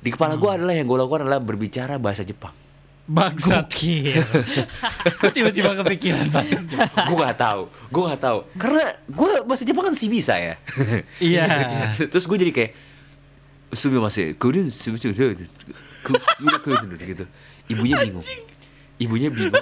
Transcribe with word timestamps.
di 0.00 0.08
kepala 0.08 0.34
gue 0.34 0.50
adalah 0.50 0.72
yang 0.72 0.84
gue 0.84 0.96
lakukan 0.96 1.28
adalah 1.28 1.40
berbicara 1.40 1.96
bahasa 1.96 2.24
Jepang 2.24 2.52
Bangsat. 3.10 3.66
Tiba-tiba 5.34 5.74
kepikiran 5.74 6.30
bahasa 6.30 6.62
Jepang? 6.62 7.06
gue 7.10 7.16
nggak 7.18 7.36
tahu 7.36 7.62
gue 7.90 8.02
nggak 8.06 8.22
tahu 8.22 8.38
karena 8.54 8.84
gue 9.06 9.30
bahasa 9.42 9.62
Jepang 9.66 9.84
kan 9.90 9.94
sih 9.98 10.06
bisa 10.06 10.38
ya 10.38 10.54
Iya. 11.18 11.46
terus 12.06 12.24
gue 12.24 12.38
jadi 12.38 12.52
kayak 12.54 12.72
Sumi 13.70 13.98
masih 13.98 14.34
kemudian 14.34 14.66
gitu 16.98 17.24
ibunya 17.70 18.02
bingung 18.02 18.26
ibunya 18.98 19.30
bingung 19.30 19.58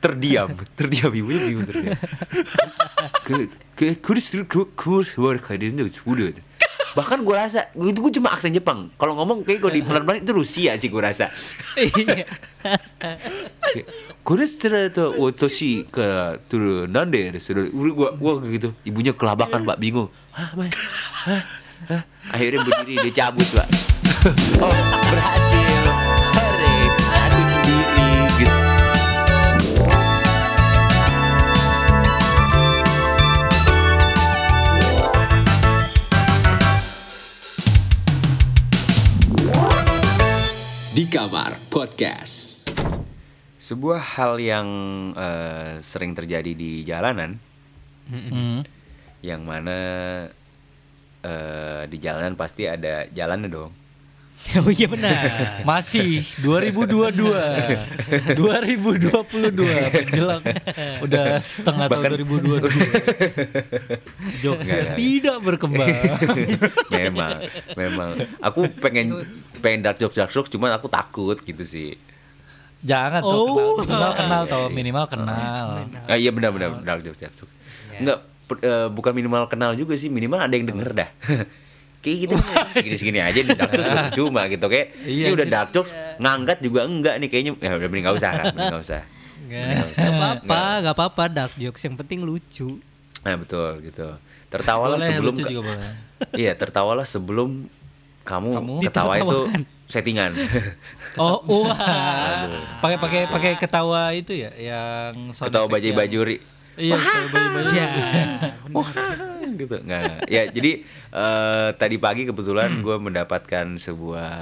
terdiam 0.00 0.48
terdiam 0.72 1.12
ibunya 1.12 1.40
bingung 1.48 1.64
terdiam 1.68 1.96
terus 1.96 2.76
ke 3.24 3.34
ke 3.76 3.84
kuris 4.00 4.26
kuris 4.74 5.16
kuris 5.16 6.40
bahkan 6.92 7.24
gue 7.24 7.34
rasa 7.34 7.68
itu 7.76 7.98
gue 7.98 8.12
cuma 8.20 8.32
aksen 8.32 8.52
Jepang. 8.52 8.92
Kalau 8.96 9.16
ngomong 9.16 9.44
kayak 9.44 9.60
gue 9.64 9.72
di 9.78 9.82
pelan-pelan 9.86 10.24
itu 10.24 10.32
Rusia 10.32 10.76
sih 10.76 10.88
gue 10.88 11.02
rasa. 11.02 11.28
Iya. 11.76 12.28
kuris 14.22 14.60
ternyata 14.60 15.10
otoshi 15.10 15.88
ke 15.88 16.38
turun 16.46 16.92
nande 16.92 17.36
sudah 17.40 17.66
gue 17.68 18.08
gue 18.16 18.32
gitu. 18.58 18.68
Ibunya 18.86 19.12
kelabakan 19.16 19.64
pak 19.64 19.78
bingung. 19.80 20.12
Hah 20.32 20.52
mas 20.54 20.72
hah? 21.26 21.42
Hah? 21.90 22.02
Akhirnya 22.30 22.62
berdiri 22.62 23.10
dia 23.10 23.26
cabut 23.26 23.48
pak 23.50 23.66
oh 24.62 24.70
berhasil 25.10 25.81
Kamar 41.22 41.54
Podcast. 41.70 42.66
sebuah 43.62 44.18
hal 44.18 44.42
yang 44.42 44.66
eh, 45.14 45.78
sering 45.78 46.18
terjadi 46.18 46.50
di 46.50 46.82
jalanan 46.82 47.38
Hmm. 48.10 48.66
yang 49.22 49.46
mana 49.46 49.78
eh, 51.22 51.82
di 51.86 51.96
jalanan 52.02 52.34
pasti 52.34 52.66
ada 52.66 53.06
jalannya 53.06 53.46
dong 53.46 53.70
Oh 54.58 54.68
iya 54.68 54.84
benar. 54.84 55.16
Masih 55.62 56.20
2022 56.42 57.14
2022 58.34 59.54
menjelang. 59.94 60.42
Udah 61.00 61.40
setengah 61.40 61.86
tahun 61.88 62.26
2022 62.26 62.68
Jokesnya 64.42 64.76
Enggak, 64.82 64.96
tidak 64.98 65.36
berkembang. 65.40 65.88
Memang 66.92 67.38
memang. 67.74 68.10
Aku 68.42 68.66
pengen 68.76 69.24
pengen 69.62 69.80
dark 69.80 69.96
jokes 69.96 70.18
dark 70.18 70.28
jokes 70.28 70.50
cuman 70.50 70.74
aku 70.74 70.90
takut 70.90 71.38
gitu 71.38 71.62
sih. 71.62 71.94
Jangan 72.82 73.22
tuh 73.22 73.46
Oh. 73.46 73.78
kenal, 73.78 73.78
minimal 73.78 74.12
kenal. 74.12 74.42
Tuh 74.44 74.68
minimal. 74.68 75.04
Kenal 75.06 75.66
ah, 76.10 76.18
iya 76.18 76.28
benar 76.28 76.50
benar. 76.50 76.82
Dark 76.82 77.00
jokes 77.00 77.16
dark 77.16 77.32
jokes. 77.32 77.52
Enggak 77.94 78.18
per- 78.44 78.58
eh, 78.60 78.88
bukan 78.90 79.12
minimal 79.14 79.46
kenal 79.46 79.72
juga 79.72 79.94
sih 79.94 80.10
minimal 80.10 80.42
ada 80.42 80.50
yang 80.50 80.66
denger 80.66 80.90
dah 80.92 81.10
kayak 82.02 82.16
gitu. 82.20 82.34
Segini 82.70 82.96
segini 82.96 83.18
aja 83.18 83.38
di 83.38 83.52
dark 83.52 83.70
jokes 83.72 83.88
cuma 84.18 84.42
gitu 84.44 84.66
kayak 84.66 84.86
Iya, 85.00 85.24
ini 85.24 85.32
udah 85.32 85.46
gitu. 85.46 85.54
dark 85.54 85.70
jokes 85.70 85.90
ngangkat 86.18 86.58
juga 86.58 86.80
enggak 86.82 87.14
nih 87.16 87.28
kayaknya. 87.28 87.52
Ya 87.56 87.72
udah 87.72 87.88
mending 87.88 88.04
nggak 88.04 88.16
usah 88.18 88.30
mending 88.44 88.68
nggak 88.68 88.84
usah. 88.84 89.02
Gak 89.42 90.08
apa-apa, 90.08 90.60
gak 90.80 90.94
apa-apa 90.94 91.22
dark 91.28 91.52
jokes 91.54 91.82
yang 91.82 91.94
penting 91.94 92.20
lucu. 92.20 92.80
nah 93.20 93.34
betul 93.34 93.78
gitu. 93.80 94.08
Tertawalah 94.48 94.96
Boleh, 94.96 95.08
sebelum 95.08 95.32
lucu 95.32 95.42
ka- 95.42 95.48
juga 95.48 95.62
boleh. 95.64 95.90
iya 96.42 96.52
tertawalah 96.52 97.04
sebelum 97.04 97.70
kamu, 98.22 98.50
Kamu 98.52 98.74
ketawa 98.82 99.12
itu 99.16 99.38
settingan. 99.86 100.30
Oh, 101.12 101.44
wah. 101.44 102.48
Pakai 102.80 102.96
pakai 102.96 103.20
pakai 103.28 103.52
ketawa 103.54 104.16
itu 104.16 104.32
ya 104.32 104.48
yang 104.50 105.28
ketawa 105.30 105.68
yang- 105.76 105.92
bajuri. 105.92 106.40
Iya, 106.72 106.96
ketawa 106.96 107.28
baju-baju. 107.52 107.76
Ya. 107.76 107.88
Gitu 109.62 109.76
nggak 109.78 110.26
ya 110.26 110.42
jadi 110.48 110.82
eh, 111.08 111.68
tadi 111.72 111.96
pagi 111.96 112.22
kebetulan 112.24 112.78
gue 112.78 112.96
mendapatkan 112.98 113.66
sebuah 113.76 114.34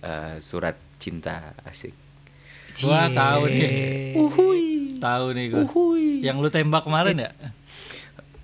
eh, 0.00 0.34
surat 0.38 0.74
cinta 0.96 1.52
asik 1.62 1.94
Gua 2.78 3.10
tahu 3.10 3.50
nih. 3.50 4.14
Tahu 4.98 5.26
nih 5.34 5.44
gua. 5.50 5.66
Yang 6.22 6.36
lu 6.38 6.48
tembak 6.48 6.86
kemarin 6.86 7.18
ya? 7.18 7.30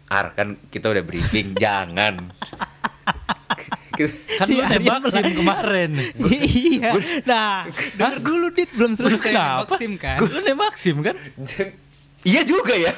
ar 0.05 0.31
kan 0.31 0.59
kita 0.69 0.91
udah 0.91 1.03
briefing 1.03 1.55
jangan 1.62 2.19
Kan 3.94 4.11
Si 4.43 4.59
lu 4.59 4.67
melak- 4.67 5.06
sim 5.06 5.39
kemarin. 5.39 5.91
iya. 6.27 6.99
Nah, 7.23 7.62
denger 7.94 8.19
dulu 8.19 8.47
Dit 8.50 8.75
belum 8.75 8.91
Lu 8.93 9.06
selesai 9.06 9.31
nembak 9.31 9.71
SIM 9.78 9.93
kan. 9.94 10.19
Lu 10.19 10.39
nembak 10.43 10.75
sim 10.75 10.99
kan? 10.99 11.15
Iya 12.25 12.43
juga 12.43 12.75
ya 12.75 12.93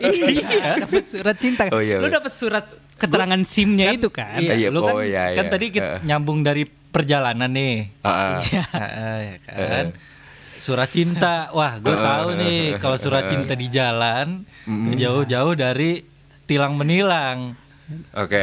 iya, 0.00 0.76
dapat 0.84 1.04
surat 1.04 1.36
cinta. 1.36 1.68
Oh, 1.70 1.80
iya, 1.84 2.00
Lu 2.00 2.08
bener. 2.08 2.20
dapat 2.20 2.32
surat 2.32 2.64
keterangan 2.96 3.40
SIM-nya 3.44 3.96
itu 3.96 4.08
kan. 4.12 4.40
Iya, 4.40 4.68
lu 4.68 4.80
kan, 4.84 4.94
oh, 4.96 5.04
iya, 5.04 5.36
kan 5.36 5.46
iya. 5.48 5.52
tadi 5.52 5.66
kita 5.72 5.84
Heeh. 5.84 6.06
nyambung 6.08 6.40
dari 6.44 6.64
perjalanan 6.66 7.48
nih. 7.52 7.92
Ah, 8.04 8.10
ah. 8.10 8.38
Heeh, 8.80 9.18
ya 9.24 9.36
kan. 9.44 9.86
Surat 10.60 10.88
cinta. 10.92 11.48
Wah, 11.56 11.80
gue 11.80 11.96
tahu 11.96 12.28
nih 12.36 12.76
kalau 12.76 12.96
surat 13.00 13.28
cinta 13.28 13.56
di 13.56 13.68
jalan 13.72 14.44
jauh-jauh 14.96 15.54
dari 15.56 16.04
tilang 16.44 16.74
menilang. 16.74 17.54
oke 18.14 18.42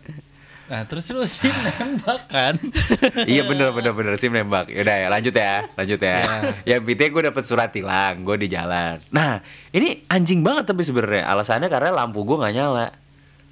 Nah, 0.72 0.88
terus 0.88 1.04
lu 1.12 1.20
sim 1.28 1.52
nembak 1.76 2.32
kan? 2.32 2.56
iya 3.28 3.44
bener 3.44 3.76
bener 3.76 3.92
bener. 3.92 4.16
Sim 4.16 4.32
nembak. 4.32 4.72
Yaudah 4.72 4.96
ya 4.96 5.08
lanjut 5.12 5.34
ya 5.36 5.68
lanjut 5.76 6.00
ya. 6.00 6.16
Yang 6.64 6.80
PT 6.82 7.00
gue 7.12 7.22
dapet 7.28 7.44
surat 7.44 7.68
tilang 7.68 8.24
gue 8.24 8.40
di 8.40 8.48
jalan. 8.48 8.96
Nah 9.12 9.44
ini 9.68 10.00
anjing 10.08 10.40
banget 10.40 10.72
tapi 10.72 10.80
sebenarnya. 10.80 11.28
Alasannya 11.28 11.68
karena 11.68 11.92
lampu 11.92 12.24
gue 12.24 12.40
nggak 12.40 12.54
nyala. 12.56 12.88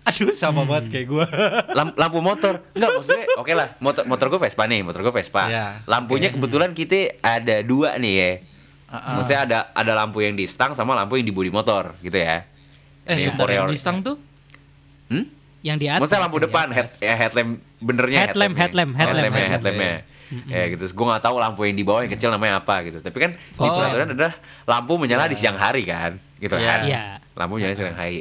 Aduh, 0.00 0.32
sama 0.32 0.64
banget 0.64 0.88
kayak 0.88 1.06
gue. 1.06 1.24
Lam- 1.76 1.92
lampu 1.92 2.24
motor. 2.24 2.64
Enggak 2.72 2.88
maksudnya 2.96 3.24
oke 3.36 3.52
lah 3.52 3.68
motor 3.78 4.08
motor 4.08 4.26
gue 4.32 4.40
Vespa 4.40 4.64
nih 4.64 4.80
motor 4.80 5.04
gue 5.04 5.12
Vespa. 5.12 5.44
Iya, 5.44 5.84
lampunya 5.84 6.32
kebetulan 6.32 6.72
kita 6.72 7.20
ada 7.20 7.60
dua 7.60 8.00
nih 8.00 8.14
ya. 8.16 8.30
Maksudnya 8.90 9.40
ada 9.44 9.58
ada 9.70 9.92
lampu 9.92 10.24
yang 10.24 10.32
di 10.32 10.48
stang 10.48 10.72
sama 10.72 10.96
lampu 10.96 11.20
yang 11.20 11.28
di 11.28 11.36
body 11.36 11.52
motor 11.52 12.00
gitu 12.00 12.16
ya. 12.16 12.48
Eh, 13.04 13.12
Ini 13.18 13.36
bentar, 13.36 13.44
yang 13.46 13.68
di 13.68 13.76
stang 13.76 14.00
tuh? 14.00 14.16
hmm? 15.12 15.39
Yang 15.60 15.76
di 15.76 15.86
atas. 15.86 16.00
maksudnya 16.00 16.22
lampu 16.24 16.38
depan 16.40 16.66
head, 16.70 16.88
ya 16.98 17.14
headlamp 17.14 17.50
benernya 17.78 18.18
Headlamp, 18.24 18.54
headlamp, 18.56 18.56
headlamp 18.56 18.92
headlamp, 18.96 19.34
headlampnya 19.34 19.46
headlamp. 19.46 19.76
headlampnya 19.76 20.18
ya 20.46 20.62
gitu 20.70 20.84
gue 20.86 21.06
nggak 21.10 21.22
tahu 21.22 21.36
lampu 21.36 21.60
yang 21.64 21.74
di 21.74 21.82
bawah 21.82 22.00
yang 22.00 22.12
kecil 22.14 22.30
namanya 22.30 22.62
apa 22.62 22.86
gitu 22.86 22.98
tapi 22.98 23.18
kan 23.18 23.30
di 23.34 23.58
Oh. 23.58 23.74
peraturan 23.74 24.14
adalah 24.14 24.34
lampu 24.64 24.94
menyala 24.94 25.26
di 25.26 25.34
siang 25.34 25.58
hari 25.58 25.82
kan 25.82 26.22
gitu 26.38 26.54
Iya. 26.54 26.64
kan 26.64 26.80
Iya. 26.86 27.02
lampu 27.34 27.58
menyala 27.58 27.72
di 27.72 27.78
siang 27.78 27.94
hari 27.94 28.20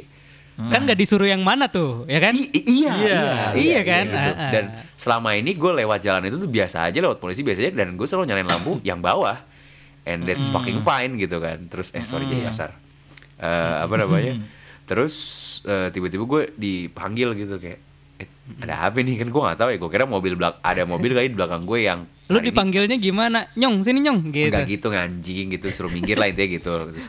Kan 0.60 0.84
gak 0.84 1.00
disuruh 1.00 1.24
yang 1.24 1.40
mana 1.40 1.72
tuh, 1.72 2.04
ya 2.04 2.20
kan? 2.20 2.36
I- 2.36 2.52
i- 2.52 2.68
iya, 2.84 2.92
Iya. 2.92 3.20
Iya 3.56 3.80
kan? 3.80 4.04
gitu. 4.04 4.20
Ah, 4.20 4.36
ah. 4.36 4.52
Dan 4.52 4.64
selama 4.94 5.32
ini 5.32 5.56
gue 5.56 5.72
lewat 5.74 6.04
jalan 6.04 6.20
itu 6.28 6.36
tuh 6.36 6.52
biasa 6.52 6.84
aja 6.84 7.00
lewat 7.00 7.16
polisi 7.16 7.48
biasa 7.48 7.64
aja 7.64 7.72
dan 7.74 7.96
gue 7.96 8.04
selalu 8.04 8.28
nyalain 8.28 8.44
lampu 8.46 8.76
yang 8.84 9.00
bawah. 9.00 9.40
And 10.04 10.28
that's 10.28 10.52
fucking 10.52 10.84
fine 10.84 11.16
gitu 11.16 11.40
kan. 11.40 11.64
Terus 11.66 11.96
eh 11.96 12.04
sorry 12.04 12.28
jadi 12.28 12.44
kasar. 12.44 12.76
Eh, 13.40 13.48
apa 13.80 13.96
namanya? 13.96 14.36
Terus 14.84 15.16
eh, 15.64 15.90
tiba-tiba 15.90 16.24
gue 16.24 16.42
dipanggil 16.56 17.36
gitu 17.36 17.58
kayak 17.58 17.80
eh, 18.20 18.28
ada 18.62 18.88
apa 18.88 19.00
nih 19.00 19.20
kan 19.20 19.28
gue 19.28 19.42
nggak 19.42 19.58
tahu 19.58 19.70
ya 19.74 19.78
gue 19.78 19.90
kira 19.90 20.06
mobil 20.06 20.34
belak 20.36 20.60
ada 20.62 20.84
mobil 20.84 21.12
kali 21.12 21.32
di 21.32 21.38
belakang 21.38 21.64
gue 21.64 21.80
yang 21.84 22.04
Lu 22.30 22.38
hari 22.38 22.46
ini 22.46 22.54
dipanggilnya 22.54 22.98
gimana? 23.02 23.40
Nyong, 23.58 23.82
sini 23.82 24.06
nyong 24.06 24.30
gitu. 24.30 24.54
Enggak 24.54 24.70
gitu. 24.70 24.88
nganjing 24.94 25.46
gitu 25.50 25.66
suruh 25.74 25.90
minggir 25.90 26.22
lah 26.22 26.30
intinya 26.30 26.50
gitu 26.54 26.72
terus, 26.94 27.08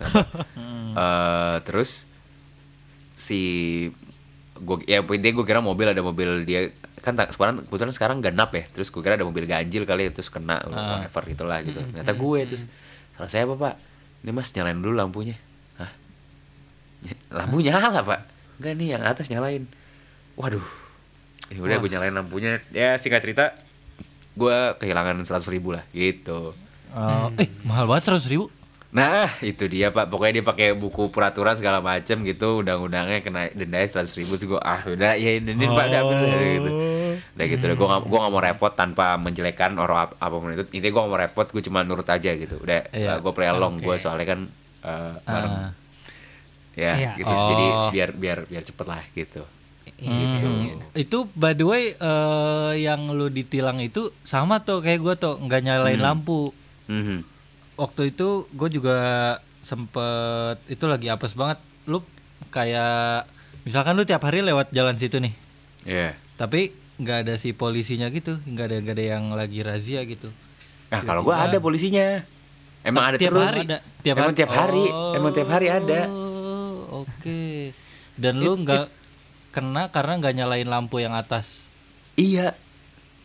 eh, 0.97 1.56
terus 1.61 1.91
si 3.15 3.41
gue 4.56 4.77
ya 4.84 5.05
intinya 5.05 5.34
gue 5.41 5.47
kira 5.47 5.61
mobil 5.61 5.88
ada 5.88 6.00
mobil 6.00 6.44
dia 6.49 6.72
kan 7.00 7.17
tak- 7.17 7.32
sekarang 7.32 7.65
kebetulan 7.65 7.93
sekarang 7.93 8.19
genap 8.21 8.53
ya 8.53 8.65
terus 8.69 8.88
gue 8.88 9.00
kira 9.00 9.17
ada 9.17 9.25
mobil 9.25 9.44
ganjil 9.44 9.84
kali 9.84 10.09
ya, 10.09 10.12
terus 10.12 10.28
kena 10.28 10.61
whatever 10.69 11.23
gitulah 11.29 11.58
gitu. 11.64 11.81
Ternyata 11.81 12.12
gue 12.12 12.38
terus 12.44 12.62
salah 13.17 13.29
saya 13.29 13.44
apa 13.49 13.56
pak? 13.56 13.75
Ini 14.20 14.31
mas 14.37 14.52
nyalain 14.52 14.76
dulu 14.76 14.93
lampunya. 14.97 15.37
Hah? 15.81 15.88
Lampu 17.41 17.64
nyala 17.64 18.05
pak 18.05 18.20
enggak 18.61 18.75
nih 18.77 18.89
yang 18.93 19.03
atas 19.03 19.27
nyalain. 19.33 19.65
Waduh. 20.37 20.62
Ya 21.49 21.59
udah 21.65 21.77
gue 21.81 21.91
nyalain 21.91 22.12
lampunya. 22.15 22.61
Ya 22.71 22.95
singkat 23.01 23.25
cerita 23.25 23.57
gue 24.37 24.57
kehilangan 24.77 25.17
seratus 25.25 25.49
ribu 25.49 25.73
lah 25.73 25.83
gitu. 25.97 26.53
Oh, 26.93 27.29
eh, 27.41 27.49
mahal 27.65 27.89
banget 27.89 28.12
seratus 28.12 28.29
ribu. 28.29 28.53
Nah 28.91 29.31
itu 29.41 29.65
dia 29.71 29.89
pak. 29.95 30.12
Pokoknya 30.12 30.43
dia 30.43 30.45
pakai 30.45 30.69
buku 30.75 31.15
peraturan 31.15 31.55
segala 31.55 31.79
macem 31.79 32.27
gitu 32.27 32.59
Undang-undangnya 32.59 33.23
kena 33.23 33.47
dendanya 33.55 33.87
seratus 33.87 34.19
ribu 34.19 34.35
Terus 34.35 34.51
gue 34.51 34.61
ah 34.61 34.83
udah 34.83 35.15
ya 35.15 35.39
ini, 35.39 35.55
ini 35.55 35.67
pak 35.71 35.87
udah, 35.87 36.03
udah, 36.03 36.39
gitu. 36.43 36.71
Udah 37.31 37.47
gitu 37.47 37.62
udah 37.71 37.77
gue 37.79 37.87
gak, 37.87 38.03
gua 38.11 38.19
gak 38.27 38.33
mau 38.35 38.43
repot 38.43 38.73
tanpa 38.75 39.15
menjelekan 39.15 39.79
orang 39.79 40.11
ap 40.11 40.19
apa 40.19 40.35
pun 40.37 40.51
itu. 40.51 40.67
Intinya 40.75 40.91
gue 40.93 41.03
gak 41.07 41.11
mau 41.15 41.21
repot 41.23 41.47
gue 41.47 41.62
cuma 41.62 41.81
nurut 41.87 42.07
aja 42.07 42.31
gitu. 42.35 42.59
Udah 42.59 42.91
Iya. 42.91 43.23
gue 43.23 43.33
play 43.33 43.49
along 43.49 43.79
gue 43.79 43.95
soalnya 43.97 44.27
kan 44.27 44.41
bareng. 45.25 45.55
Ah. 45.55 45.80
Ya 46.72 46.94
Iya. 46.94 47.11
gitu 47.17 47.28
Jadi 47.28 47.67
Oh. 47.67 47.90
biar 47.90 48.11
biar 48.12 48.38
biar 48.44 48.62
cepet 48.62 48.87
lah 48.87 49.02
gitu 49.12 49.43
Hmm. 50.00 50.81
Itu 50.94 51.28
by 51.31 51.52
the 51.52 51.62
way 51.62 51.93
eh, 51.93 52.72
yang 52.81 53.11
lu 53.11 53.28
ditilang 53.28 53.76
itu 53.78 54.08
sama 54.22 54.58
tuh 54.58 54.81
kayak 54.81 54.96
gue 54.99 55.14
tuh 55.19 55.37
nggak 55.37 55.61
nyalain 55.61 56.00
lampu. 56.00 56.56
Mhm. 56.87 57.20
Waktu 57.76 58.08
itu 58.11 58.49
gue 58.49 58.69
juga 58.70 58.96
sempet 59.61 60.56
itu 60.67 60.84
lagi 60.84 61.06
apes 61.06 61.32
banget. 61.32 61.61
Lu 61.84 62.00
kayak 62.49 63.28
misalkan 63.62 63.93
lu 63.93 64.02
tiap 64.02 64.20
hari 64.23 64.40
lewat 64.40 64.73
jalan 64.73 64.96
situ 64.96 65.20
nih, 65.20 65.37
Iya. 65.84 66.16
tapi 66.34 66.73
nggak 66.96 67.19
ada 67.23 67.34
si 67.37 67.52
polisinya 67.52 68.08
gitu, 68.08 68.40
nggak 68.40 68.66
ada 68.66 68.76
nggak 68.81 68.96
ada 68.96 69.05
yang 69.06 69.25
lagi 69.31 69.61
razia 69.61 70.00
gitu. 70.02 70.32
Nah, 70.88 71.00
kalau 71.02 71.23
gua 71.23 71.44
ada 71.44 71.56
polisinya. 71.58 72.25
Emang 72.81 73.05
ada 73.05 73.16
tiap 73.16 73.37
terus. 73.37 73.44
hari 73.46 73.61
ada. 73.62 73.78
Tiap 74.00 74.16
Emang 74.16 74.25
hari? 74.26 74.38
tiap 74.40 74.50
hari. 74.50 74.84
Emang 75.12 75.31
tiap 75.31 75.49
hari 75.50 75.66
ada. 75.69 76.00
Oke. 77.11 77.75
Dan 78.15 78.39
lu 78.39 78.55
nggak 78.57 78.87
kena 79.51 79.91
karena 79.91 80.12
nggak 80.17 80.35
nyalain 80.37 80.69
lampu 80.69 80.99
yang 80.99 81.12
atas. 81.12 81.65
Iya. 82.15 82.55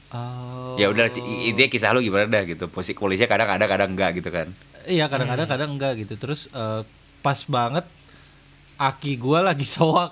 Oh. 0.09 0.79
Ya 0.79 0.87
udah 0.87 1.11
i- 1.11 1.51
intinya 1.51 1.67
kisah 1.67 1.91
lu 1.91 1.99
gimana 1.99 2.25
dah 2.25 2.43
gitu. 2.45 2.65
Posisi 2.67 2.95
polisinya 2.95 3.27
kadang 3.27 3.49
ada 3.51 3.65
kadang 3.65 3.91
enggak 3.91 4.17
gitu 4.17 4.29
kan. 4.31 4.47
Iya 4.85 5.09
kadang-kadang 5.09 5.47
kadang 5.49 5.69
enggak 5.75 5.99
gitu. 5.99 6.15
Terus 6.15 6.47
eh, 6.49 6.81
pas 7.19 7.39
banget 7.45 7.85
aki 8.77 9.15
gua 9.15 9.43
lagi 9.43 9.65
soak. 9.65 10.11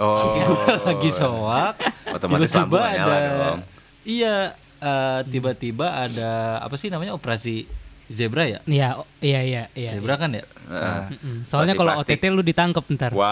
Oh. 0.00 0.14
Aki 0.16 0.40
gua 0.42 0.64
lagi 0.88 1.10
soak. 1.12 1.74
Otomatis 2.10 2.50
lampu 2.52 2.74
nggak 2.74 2.94
nyala 2.96 3.16
dong. 3.18 3.60
Iya, 4.02 4.56
eh, 4.80 5.20
tiba-tiba 5.28 6.08
ada 6.08 6.30
apa 6.58 6.74
sih 6.74 6.88
namanya 6.88 7.12
operasi 7.12 7.68
zebra 8.10 8.44
ya? 8.44 8.58
Iya, 8.66 8.98
oh, 8.98 9.06
iya, 9.20 9.40
iya, 9.40 9.62
iya. 9.72 9.90
Zebra 9.94 10.14
kan 10.14 10.34
ya? 10.34 10.42
Heeh. 10.42 11.02
Mm, 11.16 11.40
Soalnya 11.42 11.74
kalau. 11.74 11.94
OTT 11.94 12.22
lu 12.28 12.42
ditangkap 12.42 12.84
ntar. 12.90 13.10
Wow. 13.10 13.22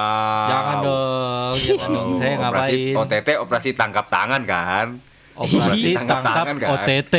Jangan 0.46 0.76
dong, 0.80 1.52
jangan 1.52 1.88
dong. 1.90 2.08
Saya 2.16 2.32
Operasi 2.32 2.78
ngapain? 2.80 2.94
OTT 2.96 3.28
operasi 3.38 3.69
tangkap 3.72 4.06
tangan 4.08 4.42
kan. 4.42 4.86
Operasi 5.34 5.88
tangkap 5.94 6.19
tangkap 6.19 6.34
tangan 6.34 6.56
kan? 6.56 6.69
OTT. 6.75 7.14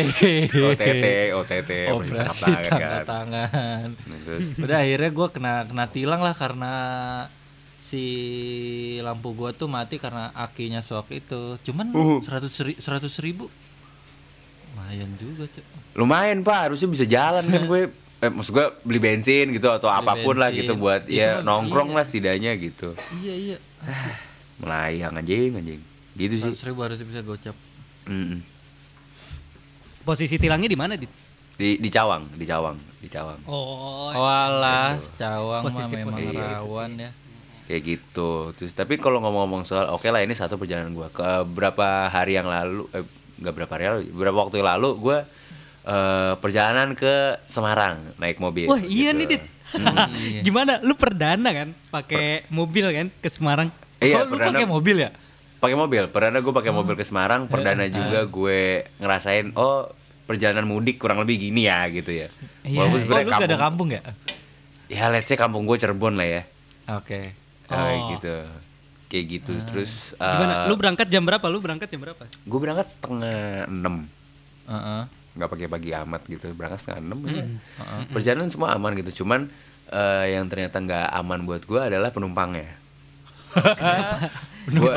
OTT, 0.51 1.06
OTT, 1.33 1.71
Operasi 1.89 2.44
tangkap 2.44 2.63
tangkap 2.65 3.03
tangan 3.03 3.03
kan. 3.03 3.03
tangan. 3.06 3.88
Terus 4.25 4.45
Udah 4.57 4.77
akhirnya 4.79 5.09
gue 5.09 5.27
kena 5.29 5.53
kena 5.63 5.85
tilang 5.88 6.19
lah 6.19 6.35
karena 6.35 6.73
si 7.79 8.05
lampu 9.01 9.33
gua 9.33 9.50
tuh 9.50 9.65
mati 9.65 9.97
karena 9.97 10.29
akinya 10.31 10.79
soak 10.79 11.09
itu. 11.09 11.57
Cuman 11.63 11.89
Uh. 11.89 12.19
seratus 12.21 12.53
seratus 12.77 13.17
ribu, 13.17 13.50
lumayan 14.91 15.09
juga 15.15 15.44
cuy. 15.47 15.63
lumayan 15.95 16.39
pak 16.41 16.59
harusnya 16.65 16.89
bisa 16.89 17.06
jalan 17.06 17.44
kan 17.44 17.62
gue 17.63 17.81
eh, 18.24 18.30
maksud 18.30 18.51
gue 18.51 18.65
beli 18.81 19.00
bensin 19.00 19.45
gitu 19.50 19.68
atau 19.68 19.88
apa 19.88 20.18
pun 20.18 20.33
lah 20.36 20.50
bensin. 20.50 20.65
gitu 20.65 20.74
buat 20.75 21.01
Itu 21.03 21.13
ya 21.15 21.38
mah 21.38 21.45
nongkrong 21.45 21.89
iya. 21.89 21.95
lah 21.95 22.03
setidaknya 22.03 22.51
gitu 22.56 22.89
Iya 23.15 23.36
iya. 23.36 23.57
melayang 24.59 25.13
anjing 25.15 25.51
anjing 25.53 25.81
gitu 26.13 26.33
sih 26.36 26.51
Seratus 26.51 26.65
ribu 26.65 26.80
harusnya 26.81 27.06
bisa 27.06 27.21
gocap. 27.21 27.56
Mm-mm. 28.06 28.41
Posisi 30.01 30.36
tilangnya 30.36 30.65
di 30.65 30.75
mana, 30.75 30.95
Dit? 30.95 31.12
di 31.53 31.75
di 31.75 31.88
Cawang 31.88 32.24
di 32.33 32.44
Cawang 32.44 32.80
di 32.97 33.07
Cawang 33.07 33.36
Oh, 33.45 34.09
Walah, 34.09 34.95
cawang 35.13 35.59
mah 35.59 35.68
Posisi- 35.69 35.91
memang 35.94 36.15
posisi. 36.15 36.36
rawan 36.36 36.91
ya. 36.97 37.12
kayak 37.65 37.81
gitu 37.86 38.30
terus 38.51 38.74
tapi 38.74 38.95
kalau 38.95 39.19
ngomong-ngomong 39.19 39.62
soal 39.62 39.91
oke 39.91 40.07
lah 40.07 40.19
ini 40.19 40.33
satu 40.33 40.56
perjalanan 40.56 40.89
gue 40.89 41.06
ke 41.09 41.21
berapa 41.45 42.07
hari 42.07 42.33
yang 42.33 42.47
lalu 42.47 42.88
eh, 42.91 43.03
nggak 43.39 43.53
berapa 43.53 43.71
hari 43.71 43.86
lalu 43.88 44.01
beberapa 44.12 44.38
waktu 44.39 44.56
yang 44.57 44.69
lalu 44.69 44.89
gue 44.97 45.18
eh, 45.86 46.33
perjalanan 46.38 46.89
ke 46.94 47.13
Semarang 47.45 47.95
naik 48.15 48.38
mobil 48.38 48.68
Wah, 48.68 48.80
iya 48.80 49.12
gitu. 49.12 49.19
nih, 49.19 49.27
Dit. 49.27 49.44
Gimana? 50.45 50.81
Lu 50.81 50.94
perdana 50.94 51.50
kan 51.50 51.69
pakai 51.89 52.44
mobil 52.50 52.86
kan 52.89 53.07
ke 53.09 53.30
Semarang? 53.30 53.69
iya 54.00 54.21
oh, 54.21 54.27
lu 54.27 54.36
pakai 54.36 54.63
mobil 54.63 54.97
ya? 55.00 55.12
pakai 55.59 55.75
mobil 55.75 56.07
perdana 56.07 56.39
gue 56.39 56.53
pakai 56.53 56.71
mobil 56.71 56.95
ke 56.95 57.03
Semarang 57.03 57.44
perdana 57.45 57.83
juga 57.86 58.24
gue 58.24 58.59
ngerasain 58.95 59.51
oh 59.53 59.91
perjalanan 60.24 60.63
mudik 60.63 60.95
kurang 60.95 61.19
lebih 61.19 61.36
gini 61.41 61.65
ya 61.65 61.83
gitu 61.89 62.15
ya 62.15 62.31
Iya. 62.63 62.80
walaupun 62.80 62.95
Oh, 62.95 63.01
sebenarnya 63.01 63.25
lu 63.25 63.31
gak 63.33 63.39
ada 63.44 63.59
kampung, 63.59 63.59
kampung 63.59 63.89
ya? 63.91 64.01
ya 64.88 65.03
let's 65.09 65.27
say 65.27 65.36
kampung 65.36 65.63
gue 65.63 65.75
Cirebon 65.75 66.15
lah 66.15 66.27
ya 66.30 66.41
Oke. 66.89 67.36
Kayak 67.65 67.97
gitu 68.15 68.36
kayak 69.09 69.25
gitu 69.27 69.53
terus 69.65 70.13
Oh. 70.13 70.23
Gimana? 70.23 70.53
eh, 70.56 70.67
Lu 70.67 70.75
berangkat 70.75 71.07
jam 71.07 71.21
berapa? 71.21 71.41
Lu 71.45 71.57
berangkat 71.57 71.88
jam 71.88 72.00
berapa? 72.00 72.23
gue 72.23 72.59
berangkat 72.59 72.88
setengah 72.89 73.35
enam 73.65 74.06
Heeh. 74.65 75.01
nggak 75.31 75.50
pakai 75.50 75.67
pagi 75.67 75.91
amat 75.91 76.21
gitu 76.25 76.47
berangkat 76.51 76.79
setengah 76.79 77.01
enam 77.03 77.19
aja. 77.23 77.44
perjalanan 78.07 78.47
semua 78.47 78.69
aman 78.71 78.94
gitu 78.94 79.23
cuman 79.23 79.50
eh, 79.88 80.25
yang 80.31 80.45
ternyata 80.45 80.77
nggak 80.77 81.07
aman 81.15 81.39
buat 81.44 81.63
gue 81.63 81.81
adalah 81.83 82.09
penumpangnya 82.09 82.69
gue 84.69 84.94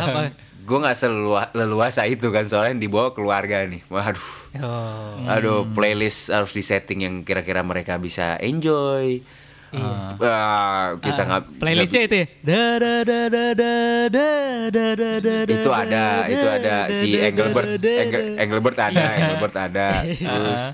gue 0.62 0.78
nggak 0.78 0.94
selua- 0.94 1.50
leluasa 1.52 2.04
itu 2.04 2.28
kan 2.28 2.44
soalnya 2.44 2.76
dibawa 2.76 3.10
keluarga 3.10 3.64
nih 3.64 3.82
waduh 3.88 4.28
Oh. 4.52 5.16
aduh 5.26 5.64
playlist 5.66 6.28
harus 6.28 6.52
disetting 6.52 7.00
yang 7.00 7.14
kira-kira 7.22 7.62
mereka 7.62 7.96
bisa 7.96 8.36
enjoy 8.36 9.24
Ah, 9.72 11.00
kita 11.00 11.22
nggak 11.24 11.42
Playlistnya 11.56 12.02
itu 12.04 12.16
ya? 12.20 12.26
Da 12.44 12.62
da 12.76 12.94
da 13.00 13.20
da 13.32 13.44
da 13.56 13.72
da 14.12 14.26
da 14.68 14.86
da 14.92 15.10
da 15.16 15.34
da 15.48 15.54
itu 15.56 15.70
ada 15.72 16.04
itu 16.28 16.46
ada 16.46 16.74
si 16.92 17.16
Engelbert 17.16 17.80
Engel, 17.80 18.36
Engelbert 18.36 18.76
ada 18.76 19.04
Engelbert 19.16 19.54
ada. 19.56 19.88
Terus 20.20 20.64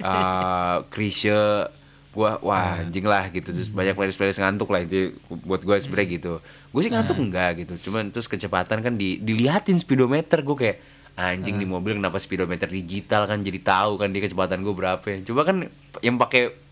uh, 0.00 0.76
Krisye 0.88 1.68
gua 2.10 2.40
wah 2.40 2.80
anjing 2.80 3.04
lah 3.04 3.28
gitu. 3.28 3.52
Terus 3.52 3.68
banyak 3.68 3.92
playlist 3.92 4.16
playlist 4.16 4.40
ngantuk 4.40 4.72
lah 4.72 4.88
itu 4.88 5.14
buat 5.44 5.60
gue 5.60 5.76
sebenernya 5.76 6.08
gitu. 6.16 6.32
Gue 6.72 6.80
sih 6.80 6.90
ngantuk 6.90 7.20
enggak 7.20 7.60
gitu. 7.60 7.74
Cuman 7.90 8.08
terus 8.08 8.26
kecepatan 8.26 8.80
kan 8.80 8.96
di, 8.96 9.20
diliatin 9.20 9.76
speedometer 9.76 10.40
gue 10.40 10.56
kayak 10.56 10.76
anjing 11.20 11.60
di 11.60 11.68
mobil 11.68 12.00
kenapa 12.00 12.16
speedometer 12.16 12.66
digital 12.72 13.28
kan? 13.28 13.44
Jadi 13.44 13.60
tahu 13.60 14.00
kan 14.00 14.10
di 14.10 14.18
kecepatan 14.24 14.64
gue 14.64 14.74
berapa 14.74 15.04
ya. 15.04 15.22
coba 15.28 15.44
kan 15.44 15.68
yang 16.00 16.16
pakai 16.16 16.69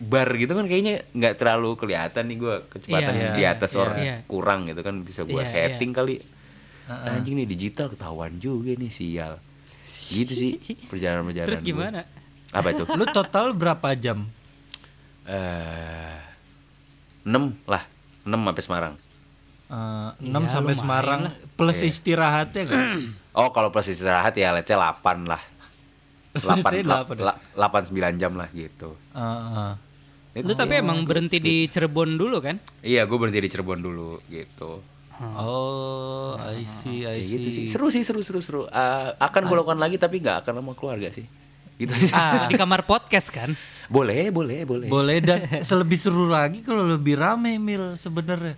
bar 0.00 0.30
gitu 0.32 0.52
kan 0.52 0.64
kayaknya 0.64 1.02
nggak 1.10 1.34
terlalu 1.36 1.74
kelihatan 1.74 2.24
nih 2.24 2.36
gue 2.36 2.54
kecepatan 2.68 3.12
Iya, 3.12 3.30
di 3.32 3.42
atas 3.44 3.70
iya. 3.70 3.78
orang 3.78 3.96
Iya. 3.98 4.16
kurang 4.24 4.60
gitu 4.64 4.80
kan 4.80 4.94
bisa 5.00 5.22
gua 5.22 5.42
Iya, 5.42 5.50
setting 5.74 5.90
kali 5.90 6.22
anjing 6.88 7.34
nih 7.34 7.46
digital 7.46 7.86
ketahuan 7.88 8.36
juga 8.36 8.72
nih 8.72 8.88
sial 8.88 9.42
gitu 10.08 10.30
sih 10.30 10.52
perjalanan 10.90 11.22
perjalanan 11.22 11.48
Terus 11.48 11.62
gimana? 11.62 12.00
apa 12.48 12.68
itu 12.70 12.86
Lu 12.90 13.04
total 13.06 13.52
berapa 13.52 13.92
jam? 13.92 14.24
eh 15.24 16.16
enam 17.22 17.52
lah 17.64 17.82
enam 18.24 18.40
sampai 18.44 18.62
Semarang 18.62 18.94
Eh, 19.68 20.10
6 20.18 20.32
Iya, 20.32 20.48
sampai 20.48 20.72
lumayan 20.72 20.80
Semarang 20.80 21.20
lah. 21.22 21.32
plus 21.52 21.76
Iya. 21.76 21.92
istirahatnya 21.92 22.62
kan? 22.64 22.80
oh 23.36 23.52
kalau 23.52 23.68
plus 23.68 23.84
istirahat 23.86 24.32
ya 24.32 24.48
let's 24.50 24.64
say 24.64 24.72
8 24.72 24.96
lah 25.24 25.42
8 26.32 26.88
8. 26.88 27.20
8 27.52 27.52
9 27.52 28.16
jam 28.16 28.32
lah 28.32 28.48
gitu 28.50 28.96
Heeh. 30.38 30.44
Lu 30.44 30.54
tapi 30.54 30.74
emang 30.76 31.02
berhenti 31.02 31.36
di 31.36 31.66
Cirebon 31.66 32.14
dulu 32.14 32.38
kan? 32.38 32.56
iya 32.80 33.02
gue 33.02 33.14
berhenti 33.14 33.38
di 33.38 33.48
Cirebon 33.48 33.80
dulu 33.80 34.22
gitu 34.26 34.80
Oh, 35.18 36.38
I 36.38 36.62
see, 36.62 37.02
I 37.02 37.18
see. 37.18 37.26
gitu 37.34 37.48
sih 37.48 37.64
seru 37.66 37.88
sih 37.88 38.00
seru 38.00 38.20
seru 38.20 38.38
seru 38.38 38.62
Eh, 38.64 39.08
akan 39.16 39.42
gue 39.44 39.56
lakukan 39.56 39.74
lagi 39.76 39.96
tapi 39.96 40.18
nggak 40.18 40.40
akan 40.40 40.52
sama 40.56 40.72
keluarga 40.72 41.10
sih 41.10 41.26
gitu 41.76 41.90
sih 41.92 42.14
Di 42.46 42.54
kamar 42.54 42.82
podcast 42.84 43.28
kan? 43.28 43.50
boleh 43.86 44.28
boleh 44.28 44.62
boleh 44.62 44.86
Boleh 44.86 45.18
dan 45.18 45.42
selebih 45.68 45.96
seru 45.96 46.26
lagi 46.26 46.60
kalau 46.60 46.84
lebih 46.84 47.14
rame 47.14 47.56
mil 47.56 47.96
sebenarnya. 47.96 48.54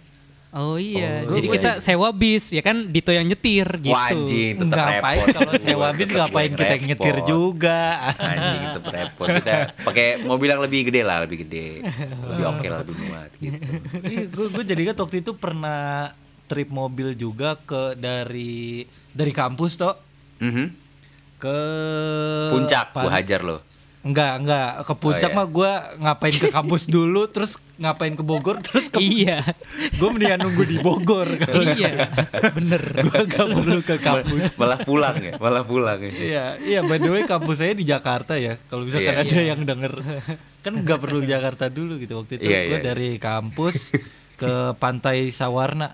Oh 0.50 0.74
iya, 0.74 1.22
Oh, 1.22 1.32
jadi 1.32 1.46
gua- 1.46 1.54
kita 1.56 1.70
sewa 1.78 2.10
bis 2.10 2.50
ya 2.50 2.58
kan 2.58 2.82
Dito 2.84 3.08
yang 3.08 3.22
nyetir 3.22 3.62
gitu. 3.78 3.90
Wah, 3.90 4.10
anjing, 4.10 4.58
tetep 4.58 4.74
Ngapain 4.74 4.98
repot. 5.16 5.30
kalau 5.32 5.52
sewa 5.56 5.88
bis 5.92 6.08
ngapain 6.10 6.50
kita 6.50 6.64
repot. 6.66 6.82
nyetir 6.84 7.16
juga? 7.22 7.80
Anjing 8.18 8.60
itu 8.64 8.80
repot 8.82 9.28
kita 9.30 9.52
pakai 9.80 10.06
mobil 10.20 10.48
yang 10.48 10.58
lebih 10.60 10.80
gede 10.84 11.00
lah, 11.00 11.22
lebih 11.22 11.46
gede. 11.46 11.86
Lebih 12.02 12.44
oke 12.48 12.66
lah, 12.66 12.78
lebih 12.82 12.96
muat 12.98 13.30
gitu. 13.36 13.62
Iya, 14.02 14.22
gue 14.26 14.46
gue 14.48 14.64
jadi 14.66 14.82
kan 14.84 14.96
waktu 14.98 15.16
itu 15.20 15.32
pernah 15.32 16.10
trip 16.44 16.68
mobil 16.68 17.14
juga 17.14 17.54
ke 17.56 17.94
dari 17.94 18.82
dari 19.08 19.30
kampus 19.32 19.72
toh 19.76 19.94
Mhm. 20.36 20.66
ke 21.38 21.58
Puncak 22.50 22.90
Pan- 22.90 23.06
gua 23.06 23.12
hajar 23.12 23.40
lo. 23.40 23.62
Enggak, 24.00 24.40
enggak. 24.40 24.70
Ke 24.82 24.94
puncak 24.94 25.28
iya. 25.28 25.36
mah 25.36 25.44
gue 25.44 25.72
ngapain 26.00 26.32
ke 26.32 26.48
kampus 26.48 26.88
dulu, 26.96 27.28
terus 27.28 27.60
ngapain 27.76 28.12
ke 28.12 28.24
Bogor, 28.24 28.56
terus 28.58 28.88
ke 28.88 28.96
Iya. 28.96 29.44
Gue 29.96 30.08
mendingan 30.08 30.40
nunggu 30.40 30.64
di 30.64 30.80
Bogor 30.80 31.28
kalau 31.36 31.64
iya, 31.76 32.08
bener. 32.50 32.80
gue 32.80 33.20
gak 33.26 33.46
perlu 33.46 33.80
ke 33.80 33.96
kampus. 33.96 34.56
Malah 34.56 34.80
pulang 34.80 35.16
ya, 35.20 35.36
malah 35.36 35.64
pulang 35.64 36.00
ya. 36.00 36.12
Iya, 36.12 36.44
iya. 36.60 36.80
By 36.80 36.96
the 36.96 37.10
way, 37.10 37.22
kampus 37.24 37.60
saya 37.60 37.72
di 37.72 37.84
Jakarta 37.84 38.36
ya. 38.36 38.56
Kalau 38.68 38.88
misalkan 38.88 39.12
Iya, 39.12 39.20
ada 39.20 39.38
yang 39.46 39.60
denger, 39.64 39.92
kan 40.60 40.72
nggak 40.74 40.98
perlu 40.98 41.20
ke 41.20 41.28
Jakarta 41.28 41.68
dulu 41.68 41.96
gitu. 41.96 42.16
Waktu 42.16 42.40
itu 42.40 42.48
Iya, 42.48 42.60
gue 42.66 42.78
iya. 42.78 42.84
dari 42.84 43.10
kampus 43.16 43.92
ke 44.34 44.52
Pantai 44.76 45.28
Sawarna. 45.28 45.92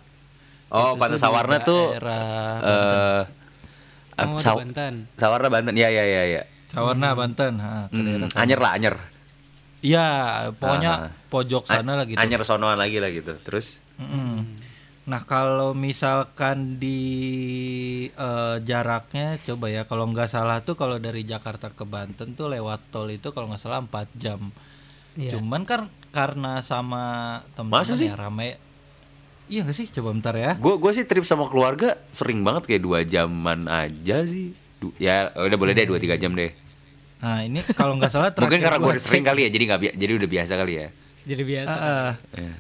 Oh, 0.69 0.95
Itu 0.95 0.99
Pantai 0.99 1.19
Sawarna 1.19 1.57
tuh 1.61 1.91
daerah 1.91 2.27
eh 2.63 3.23
Oh, 4.17 4.39
Saw- 4.39 4.57
Banten. 4.57 5.11
Sawarna 5.15 5.51
Banten. 5.51 5.75
Iya, 5.75 5.91
iya, 5.91 6.05
iya, 6.05 6.23
iya. 6.25 6.43
Sawarna, 6.77 7.09
Banten. 7.13 7.57
Ha, 7.57 7.89
ke 7.89 7.97
Hmm. 7.97 8.29
Anyer 8.37 8.61
lah, 8.61 8.77
Anyer. 8.77 8.97
Iya, 9.81 10.07
pokoknya 10.53 10.93
Ah. 10.93 11.13
pojok 11.27 11.65
sana 11.65 11.95
lah 11.95 12.05
gitu. 12.05 12.19
Anyer 12.19 12.43
sonoan 12.43 12.77
lagi 12.77 12.99
lah 12.99 13.09
gitu. 13.09 13.33
Terus 13.41 13.81
Mm-mm. 13.97 14.45
Nah 15.07 15.23
kalau 15.23 15.71
misalkan 15.73 16.77
di 16.77 17.01
eh, 18.09 18.57
jaraknya 18.61 19.39
coba 19.41 19.67
ya 19.69 19.83
kalau 19.85 20.05
nggak 20.05 20.27
salah 20.27 20.61
tuh 20.61 20.75
kalau 20.75 20.99
dari 20.99 21.23
Jakarta 21.23 21.71
ke 21.71 21.85
Banten 21.85 22.35
tuh 22.35 22.47
lewat 22.47 22.91
tol 22.91 23.07
itu 23.09 23.31
kalau 23.31 23.47
nggak 23.47 23.63
salah 23.63 23.81
4 23.81 23.89
jam. 24.15 24.51
Iya. 25.15 25.33
Cuman 25.33 25.63
kan 25.63 25.87
karena 26.11 26.59
sama 26.61 27.05
teman-teman 27.55 27.95
sih? 27.95 28.09
ya 28.09 28.19
rame. 28.19 28.59
Iya 29.47 29.63
nggak 29.63 29.77
sih? 29.77 29.87
Coba 29.89 30.11
bentar 30.11 30.35
ya. 30.35 30.59
Gue 30.59 30.75
gue 30.75 30.93
sih 30.93 31.05
trip 31.05 31.23
sama 31.23 31.47
keluarga 31.47 31.95
sering 32.11 32.43
banget 32.43 32.67
kayak 32.67 32.83
dua 32.83 33.01
jaman 33.01 33.65
aja 33.65 34.27
sih. 34.27 34.51
Du- 34.77 34.93
ya 34.99 35.31
udah 35.33 35.55
boleh 35.55 35.73
deh 35.73 35.87
dua 35.87 35.97
tiga 35.97 36.19
jam 36.19 36.35
deh. 36.35 36.51
Nah 37.17 37.41
ini 37.41 37.65
kalau 37.73 37.97
nggak 37.97 38.11
salah 38.11 38.29
Mungkin 38.37 38.61
terakhir 38.61 38.63
karena 38.63 38.79
gue 38.79 38.93
sering 38.97 39.23
cek- 39.23 39.29
kali 39.29 39.41
ya, 39.43 39.51
jadi 39.51 39.65
nggak 39.67 39.81
bi- 39.81 39.97
jadi 39.97 40.13
udah 40.15 40.29
biasa 40.29 40.53
kali 40.55 40.73
ya. 40.75 40.89
Jadi 41.27 41.43
biasa. 41.43 41.75
Ah, 41.75 41.83
ah. 41.83 42.15
Iya. 42.33 42.55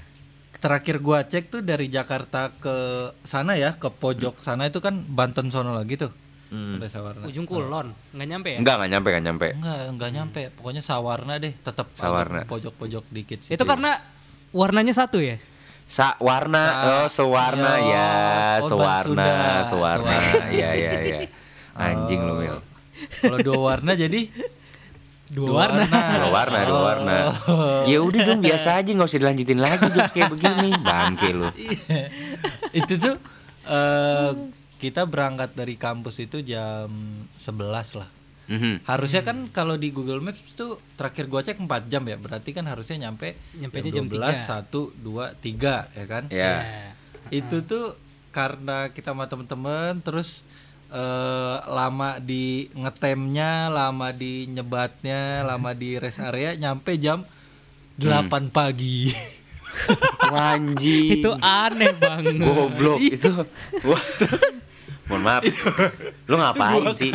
terakhir 0.57 0.97
gua 0.99 1.21
cek 1.23 1.45
tuh 1.47 1.61
dari 1.61 1.87
Jakarta 1.87 2.49
ke 2.51 2.75
sana 3.23 3.55
ya 3.55 3.77
ke 3.77 3.87
pojok 3.87 4.41
sana 4.41 4.67
itu 4.67 4.81
kan 4.81 4.99
Banten 4.99 5.47
sono 5.47 5.71
lagi 5.71 5.95
tuh. 5.95 6.11
Hmm. 6.47 6.79
Sawarna. 6.81 7.27
Ujung 7.27 7.43
kulon, 7.43 7.91
nggak 8.11 8.27
nyampe 8.27 8.49
ya? 8.51 8.59
Enggak 8.59 8.75
nggak 8.79 8.91
nyampe 8.91 9.09
nggak 9.11 9.25
nyampe. 9.25 9.49
Enggak, 9.53 9.79
enggak 9.91 10.11
nyampe. 10.13 10.41
Pokoknya 10.55 10.79
Sawarna 10.81 11.35
deh, 11.37 11.53
tetap 11.53 11.91
Sawarna. 11.93 12.47
pojok-pojok 12.47 13.05
dikit 13.11 13.43
sih. 13.43 13.55
Itu 13.55 13.63
karena 13.63 13.99
warnanya 14.51 14.95
satu 14.95 15.19
ya? 15.19 15.37
Sa 15.87 16.19
warna 16.19 16.63
Sa- 16.65 16.83
oh 16.83 17.07
sewarna 17.07 17.73
Yo, 17.79 17.91
ya, 17.91 18.11
oh, 18.59 18.67
sewarna, 18.67 19.27
sewarna. 19.63 19.63
sewarna. 20.03 20.15
Iya 20.51 20.71
iya 20.73 20.93
iya. 21.01 21.19
Anjing 21.79 22.23
lu 22.23 22.39
Mil. 22.39 22.59
Kalau 23.23 23.39
dua 23.43 23.59
warna 23.75 23.93
jadi 23.95 24.29
Dua 25.27 25.67
warna. 25.67 25.83
Dua 25.91 26.31
warna, 26.31 26.59
dua 26.63 26.81
warna. 26.87 27.17
Ya 27.91 27.99
udah 27.99 28.21
dong 28.23 28.41
biasa 28.47 28.79
aja 28.79 28.91
nggak 28.95 29.11
usah 29.11 29.19
dilanjutin 29.19 29.59
lagi 29.59 29.87
jokes 29.91 30.15
kayak 30.15 30.31
begini. 30.31 30.71
Bangke 30.79 31.35
lu. 31.35 31.51
itu 32.71 32.95
tuh 32.95 33.19
eh 33.67 34.31
kita 34.79 35.03
berangkat 35.09 35.57
dari 35.59 35.75
kampus 35.75 36.23
itu 36.23 36.47
jam 36.47 36.87
11 37.43 37.99
lah. 37.99 38.09
Mhm. 38.47 38.87
Harusnya 38.87 39.27
kan 39.27 39.51
kalau 39.51 39.75
di 39.75 39.91
Google 39.91 40.23
Maps 40.23 40.39
tuh 40.55 40.79
terakhir 40.95 41.27
gua 41.27 41.43
cek 41.43 41.59
4 41.59 41.91
jam 41.91 42.07
ya. 42.07 42.15
Berarti 42.15 42.55
kan 42.55 42.71
harusnya 42.71 43.11
nyampe 43.11 43.35
Nyampenya 43.59 43.91
jam 43.91 44.07
jam 44.07 44.15
12, 44.15 44.39
1, 44.47 44.95
2, 45.03 45.35
3 45.43 45.91
ya 45.91 46.05
kan? 46.07 46.25
Ya. 46.31 46.55
Itu 47.35 47.67
tuh 47.67 47.99
karena 48.31 48.95
kita 48.95 49.11
sama 49.11 49.27
temen-temen 49.27 49.99
terus 50.07 50.46
eh 50.97 51.57
lama 51.69 52.17
di 52.17 52.73
ngetemnya, 52.73 53.69
lama 53.69 54.09
di 54.17 54.49
nyebatnya, 54.49 55.45
lama 55.45 55.77
di 55.77 56.01
rest 56.01 56.25
area 56.25 56.57
nyampe 56.57 56.97
jam 56.97 57.21
8 58.01 58.49
pagi. 58.49 59.13
Wanji. 60.33 61.21
Itu 61.21 61.37
aneh 61.37 61.93
banget. 62.01 62.41
goblok 62.41 63.01
itu. 63.01 63.29
Wah. 63.85 64.05
Mohon 65.07 65.23
maaf. 65.23 65.43
Lu 66.27 66.35
ngapain 66.41 66.83
sih? 66.99 67.13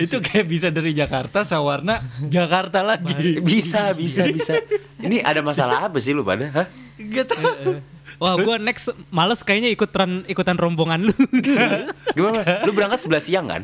itu 0.00 0.16
kayak 0.16 0.46
bisa 0.48 0.68
dari 0.72 0.96
Jakarta 0.96 1.44
Sawarna 1.44 2.00
Jakarta 2.24 2.80
lagi. 2.80 3.42
Bisa, 3.44 3.92
bisa, 3.92 4.24
bisa. 4.30 4.56
Ini 5.02 5.20
ada 5.20 5.44
masalah 5.44 5.90
apa 5.90 6.00
sih 6.00 6.16
lu 6.16 6.24
pada? 6.24 6.48
Hah? 6.54 6.66
Gak 6.96 7.34
tahu. 7.34 7.93
Wah, 8.16 8.34
gua 8.36 8.56
next 8.56 8.88
males 9.08 9.40
kayaknya 9.40 9.68
ikutan 9.68 10.22
ikutan 10.24 10.54
rombongan 10.54 11.02
lu. 11.02 11.14
Gimana? 12.16 12.40
Lu 12.62 12.70
berangkat 12.70 13.00
11 13.00 13.20
siang 13.20 13.46
kan? 13.46 13.62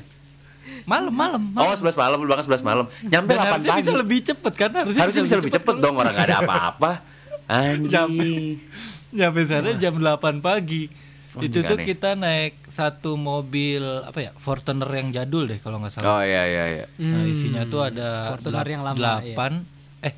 Malam 0.83 1.12
malam. 1.12 1.42
Oh, 1.52 1.71
11 1.71 1.92
malam, 1.95 2.16
lu 2.16 2.26
berangkat 2.26 2.50
11 2.50 2.62
malam. 2.62 2.85
Nyampe 3.00 3.30
Dan 3.30 3.38
8 3.38 3.47
harusnya 3.47 3.71
pagi. 3.71 3.80
bisa 3.80 3.92
lebih 3.95 4.19
cepet 4.25 4.52
kan 4.54 4.71
harusnya, 4.73 5.00
Harusnya 5.00 5.23
bisa 5.23 5.37
lebih 5.37 5.52
cepet 5.52 5.75
dong 5.76 5.95
orang 5.95 6.12
gak 6.12 6.26
ada 6.26 6.37
apa-apa. 6.42 6.90
Anjing. 7.47 8.59
Nyampe 9.11 9.40
sana 9.45 9.71
jam 9.75 9.95
8 9.95 10.07
pagi. 10.40 10.90
Oh, 11.30 11.40
itu 11.40 11.62
tuh 11.62 11.78
aneh. 11.78 11.87
kita 11.87 12.14
naik 12.14 12.59
satu 12.66 13.14
mobil 13.14 13.78
apa 14.02 14.19
ya 14.21 14.30
Fortuner 14.35 14.90
yang 14.90 15.14
jadul 15.14 15.47
deh 15.47 15.59
kalau 15.59 15.78
nggak 15.78 15.92
salah. 15.92 16.11
Oh 16.11 16.23
iya 16.23 16.42
iya 16.45 16.64
iya. 16.73 16.85
Nah 16.99 17.23
isinya 17.23 17.62
tuh 17.64 17.87
ada 17.87 18.35
Fortuner 18.35 18.59
delap- 18.59 18.66
yang 18.69 18.83
lama, 18.83 18.99
delapan 18.99 19.52
eh 20.00 20.14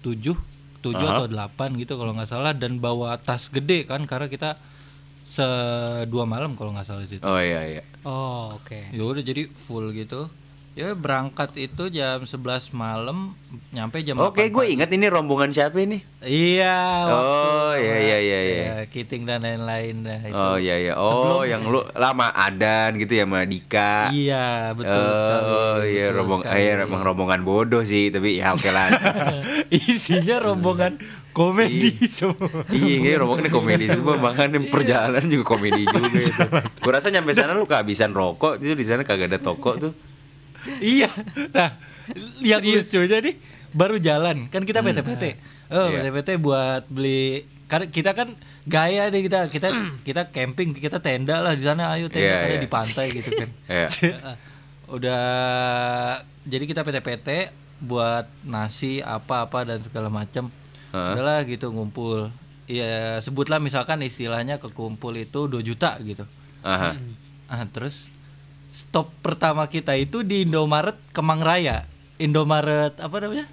tujuh 0.00 0.34
tujuh 0.78 1.06
Aha. 1.06 1.18
atau 1.18 1.26
delapan 1.26 1.74
gitu 1.74 1.98
kalau 1.98 2.14
nggak 2.14 2.30
salah 2.30 2.54
dan 2.54 2.78
bawa 2.78 3.18
tas 3.18 3.50
gede 3.50 3.84
kan 3.84 4.06
karena 4.06 4.30
kita 4.30 4.54
se 5.28 5.44
dua 6.08 6.24
malam 6.24 6.56
kalau 6.56 6.72
nggak 6.72 6.88
salah 6.88 7.04
di 7.04 7.18
situ. 7.18 7.24
Oh 7.26 7.36
iya 7.36 7.62
iya. 7.68 7.82
Oh, 8.08 8.56
oke. 8.56 8.94
Ya 8.94 9.02
udah 9.04 9.20
jadi 9.20 9.44
full 9.50 9.92
gitu. 9.92 10.32
Ya 10.78 10.94
berangkat 10.94 11.58
itu 11.58 11.90
jam 11.90 12.22
11 12.22 12.70
malam 12.70 13.34
nyampe 13.74 13.98
jam 14.06 14.14
Oke, 14.22 14.46
8 14.46 14.54
gue 14.54 14.64
ingat 14.78 14.86
ini 14.94 15.10
rombongan 15.10 15.50
siapa 15.50 15.82
ini? 15.82 15.98
Iya. 16.22 16.78
Oh, 17.10 17.74
waktu, 17.74 17.82
iya, 17.82 17.96
iya, 17.98 18.18
iya, 18.22 18.38
iya. 18.38 18.62
ya, 18.62 18.76
Kiting 18.86 19.26
dan 19.26 19.42
lain-lain 19.42 20.06
dah 20.06 20.22
itu. 20.22 20.38
Oh 20.38 20.54
iya 20.54 20.78
iya. 20.78 20.94
Oh, 20.94 21.42
yang 21.42 21.66
lu 21.66 21.82
lama 21.98 22.30
Adan 22.30 22.94
gitu 22.94 23.18
ya 23.18 23.26
sama 23.26 23.42
Dika. 23.42 24.14
Iya, 24.14 24.70
betul 24.78 25.02
sekali. 25.02 25.50
Oh 25.50 25.78
iya 25.82 26.06
rombong 26.14 26.42
sekali. 26.46 26.62
eh 26.62 26.86
emang 26.86 27.02
rombongan 27.02 27.40
bodoh 27.42 27.82
sih, 27.82 28.14
tapi 28.14 28.38
ya 28.38 28.54
oke 28.54 28.70
lah. 28.70 28.86
Isinya 29.74 30.38
rombongan 30.38 30.94
komedi 31.34 32.06
semua. 32.06 32.62
iya, 32.70 33.02
kayak 33.02 33.18
rombongan 33.26 33.50
komedi 33.50 33.90
semua, 33.90 34.14
bahkan 34.14 34.54
perjalanan 34.70 35.26
juga 35.26 35.58
komedi 35.58 35.90
juga 35.90 36.06
itu. 36.06 36.42
Gue 36.86 36.92
rasa 36.94 37.10
nyampe 37.10 37.34
sana 37.34 37.50
lu 37.58 37.66
kehabisan 37.66 38.14
rokok, 38.14 38.62
itu 38.62 38.78
di 38.78 38.86
sana 38.86 39.02
kagak 39.02 39.34
ada 39.34 39.42
toko 39.42 39.74
tuh. 39.74 40.06
Iya. 40.80 41.10
Nah, 41.54 41.76
yang 42.40 42.62
lucunya 42.62 43.18
nih 43.20 43.36
baru 43.70 43.96
jalan 44.00 44.48
kan 44.48 44.64
kita 44.64 44.80
PT-PT. 44.80 45.24
Oh, 45.68 45.92
Iya. 45.92 46.08
PT-PT 46.08 46.40
buat 46.40 46.88
beli 46.88 47.44
karena 47.68 47.84
kita 47.84 48.16
kan 48.16 48.32
gaya 48.64 49.12
deh 49.12 49.20
kita 49.20 49.52
kita 49.52 49.68
kita 50.00 50.22
camping 50.32 50.72
kita 50.72 51.04
tenda 51.04 51.44
lah 51.44 51.52
di 51.52 51.60
sana 51.60 51.92
ayo 51.92 52.08
tenda 52.08 52.24
Iya, 52.24 52.36
karena 52.40 52.56
iya. 52.56 52.64
di 52.64 52.70
pantai 52.72 53.06
gitu 53.12 53.30
kan. 53.36 53.48
Iya. 53.68 53.88
Udah 54.88 55.24
jadi 56.48 56.64
kita 56.64 56.80
PT-PT 56.80 57.52
buat 57.78 58.26
nasi 58.42 59.04
apa-apa 59.04 59.68
dan 59.68 59.78
segala 59.84 60.08
macam. 60.08 60.48
Heeh. 60.90 61.12
Udahlah 61.14 61.44
gitu 61.44 61.68
ngumpul. 61.70 62.32
Iya, 62.64 63.20
sebutlah 63.20 63.60
misalkan 63.60 64.00
istilahnya 64.00 64.56
kekumpul 64.56 65.12
itu 65.16 65.44
2 65.48 65.60
juta 65.60 65.96
gitu. 66.00 66.24
Aha. 66.64 66.96
Ah, 67.48 67.64
terus 67.68 68.08
stop 68.78 69.10
pertama 69.26 69.66
kita 69.66 69.98
itu 69.98 70.22
di 70.22 70.46
Indomaret 70.46 70.94
Kemang 71.10 71.42
Raya. 71.42 71.90
Indomaret 72.22 72.94
apa 73.02 73.16
namanya? 73.18 73.50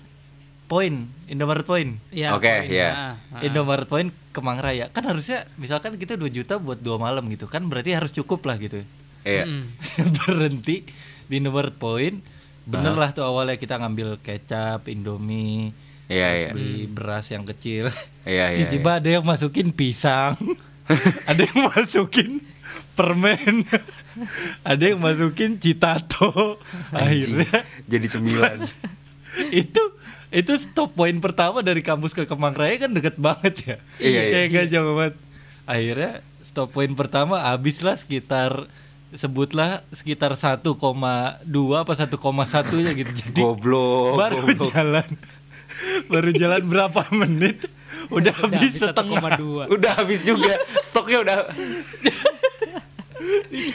Point, 0.70 1.10
Indomaret 1.25 1.65
Point. 1.65 1.98
Iya. 2.13 2.38
Oke, 2.38 2.46
poin. 2.46 2.70
iya. 2.70 2.89
Ah, 2.94 3.13
ah. 3.34 3.41
Indomaret 3.41 3.89
Point 3.89 4.13
Kemang 4.29 4.62
Raya. 4.62 4.94
Kan 4.94 5.10
harusnya 5.10 5.50
misalkan 5.58 5.98
kita 5.98 6.13
2 6.13 6.29
juta 6.29 6.62
buat 6.62 6.77
dua 6.77 7.01
malam 7.01 7.25
gitu. 7.34 7.50
Kan 7.50 7.65
berarti 7.65 7.98
harus 7.98 8.13
cukup 8.13 8.46
lah 8.46 8.62
gitu. 8.62 8.86
Iya. 9.25 9.50
Mm. 9.50 9.65
Berhenti 10.22 10.86
di 11.25 11.34
Indomaret 11.41 11.74
Point. 11.74 12.22
Bener 12.65 12.98
lah 12.98 13.13
tuh 13.13 13.25
awalnya 13.25 13.62
kita 13.62 13.77
ngambil 13.77 14.17
kecap, 14.25 14.89
Indomie, 14.89 15.70
Iya 16.05 16.25
terus 16.29 16.41
iya. 16.41 16.51
beli 16.53 16.82
beras 16.89 17.25
yang 17.34 17.46
kecil. 17.46 17.89
Iya, 18.25 18.53
iya, 18.53 18.58
Tiba-tiba 18.58 18.91
ada 19.01 19.10
yang 19.10 19.25
masukin 19.25 19.70
pisang, 19.70 20.34
ada 21.29 21.41
yang 21.46 21.70
masukin 21.70 22.41
permen, 22.95 23.67
ada 24.71 24.83
yang 24.83 25.03
masukin 25.03 25.59
citato. 25.59 26.57
Akhirnya 26.95 27.67
Jadi 27.85 28.07
sembilan. 28.07 28.57
itu 29.63 29.83
itu 30.31 30.53
stop 30.59 30.95
point 30.95 31.19
pertama 31.19 31.59
dari 31.59 31.83
kampus 31.83 32.15
ke 32.15 32.23
Kemang 32.23 32.55
Raya 32.55 32.87
kan 32.87 32.91
deket 32.95 33.15
banget 33.19 33.53
ya. 33.61 33.77
Iya, 33.99 34.09
iya. 34.09 34.31
Kayak 34.31 34.47
gak 34.51 34.67
jauh 34.71 34.93
banget. 34.95 35.15
Akhirnya 35.67 36.11
stop 36.41 36.69
point 36.71 36.93
pertama 36.95 37.43
habis 37.43 37.83
lah 37.83 37.99
sekitar 37.99 38.67
sebutlah 39.15 39.83
sekitar 39.95 40.35
1,2 40.35 40.63
apa 41.75 41.93
1,1 41.93 42.15
ya 42.83 42.91
gitu. 42.95 43.11
Jadi 43.11 43.39
Goblok. 43.39 44.15
baru 44.19 44.35
goblok. 44.43 44.71
jalan 44.71 45.09
baru 46.07 46.29
jalan 46.31 46.61
berapa 46.63 47.01
menit 47.11 47.67
udah, 48.11 48.31
Udah 48.31 48.33
habis 48.43 48.71
habis 48.75 48.81
setengah 48.81 49.19
1,2. 49.39 49.71
Udah 49.71 49.91
habis 49.97 50.19
juga. 50.21 50.53
Stoknya 50.83 51.17
udah 51.23 51.37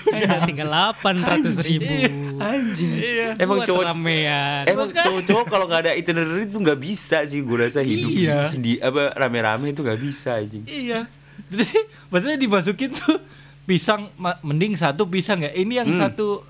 Saya 0.06 0.42
tinggal 0.42 0.68
800 0.96 1.66
ribu. 1.66 1.94
anjing. 2.36 2.90
Iya. 2.94 3.28
Emang 3.36 3.62
cowok 3.62 3.84
ramean. 3.88 4.64
Emang 4.64 4.88
cowok-cowok 4.88 5.44
kalau 5.46 5.64
nggak 5.64 5.80
ada 5.82 5.92
itinerary 5.92 6.44
itu 6.44 6.56
nggak 6.56 6.78
bisa 6.78 7.22
sih 7.22 7.40
gue 7.40 7.56
rasa 7.58 7.80
hidup 7.80 8.10
Iya. 8.10 8.48
sendi 8.48 8.78
apa 8.78 9.12
rame-rame 9.14 9.70
itu 9.70 9.80
nggak 9.80 9.98
bisa 9.98 10.36
anjing. 10.36 10.64
iya 10.64 11.04
jadi 11.46 11.66
maksudnya 12.06 12.36
dimasukin 12.36 12.90
tuh 12.92 13.16
pisang 13.62 14.12
mending 14.40 14.74
satu 14.74 15.04
pisang 15.04 15.40
ya 15.40 15.50
ini 15.52 15.76
yang 15.76 15.88
satu 15.90 16.44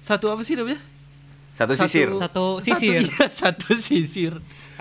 satu 0.00 0.30
apa 0.30 0.42
sih 0.42 0.54
namanya 0.54 0.78
Satu 1.52 1.74
sisir. 1.74 2.14
Satu 2.14 2.44
sisir. 2.58 3.02
satu, 3.02 3.18
iya, 3.18 3.26
satu 3.28 3.68
sisir 3.74 4.32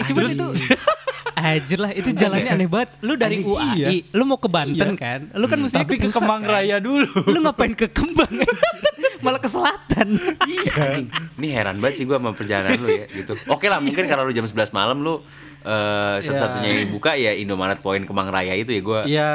Cuma 0.05 0.29
itu 0.29 0.45
Anjir 1.37 1.77
lah, 1.77 1.91
itu 1.91 2.09
jalannya 2.11 2.49
aneh 2.49 2.65
banget. 2.65 2.89
Lu 2.99 3.13
dari 3.13 3.39
Anjing, 3.39 3.45
UAI, 3.47 3.77
iya. 3.77 3.89
lu 4.09 4.25
mau 4.25 4.35
ke 4.35 4.49
Banten 4.49 4.89
Iya. 4.89 4.97
kan? 4.97 5.19
Lu 5.31 5.45
kan 5.45 5.61
mesti 5.61 5.77
tapi 5.77 5.95
ke 5.95 6.09
pusat, 6.09 6.17
Kemang 6.17 6.41
kan? 6.41 6.49
Raya 6.51 6.81
dulu 6.81 7.05
Lu 7.29 7.37
ngapain 7.39 7.71
ke 7.71 7.85
Kembang? 7.87 8.33
Malah 9.23 9.37
ke 9.37 9.45
selatan. 9.45 10.17
Anjing, 10.17 11.07
Ini 11.37 11.47
heran 11.51 11.77
banget 11.77 12.01
sih 12.01 12.05
gue 12.05 12.13
sama 12.13 12.33
perjalanan 12.33 12.73
lu 12.75 12.89
ya 12.89 13.05
gitu. 13.07 13.37
Oke 13.47 13.65
lah 13.65 13.77
mungkin 13.77 14.05
kalau 14.05 14.23
lu 14.23 14.31
jam 14.31 14.43
11 14.43 14.69
malam 14.71 14.97
lu 14.99 15.21
eh 15.59 16.17
satu-satunya 16.21 16.69
yang 16.79 16.89
buka 16.89 17.11
ya 17.13 17.33
Indomaret 17.33 17.77
Point 17.77 18.01
Kemang 18.01 18.29
Raya 18.29 18.55
itu 18.55 18.71
ya 18.71 18.79
gue 18.79 19.01
Iya, 19.05 19.31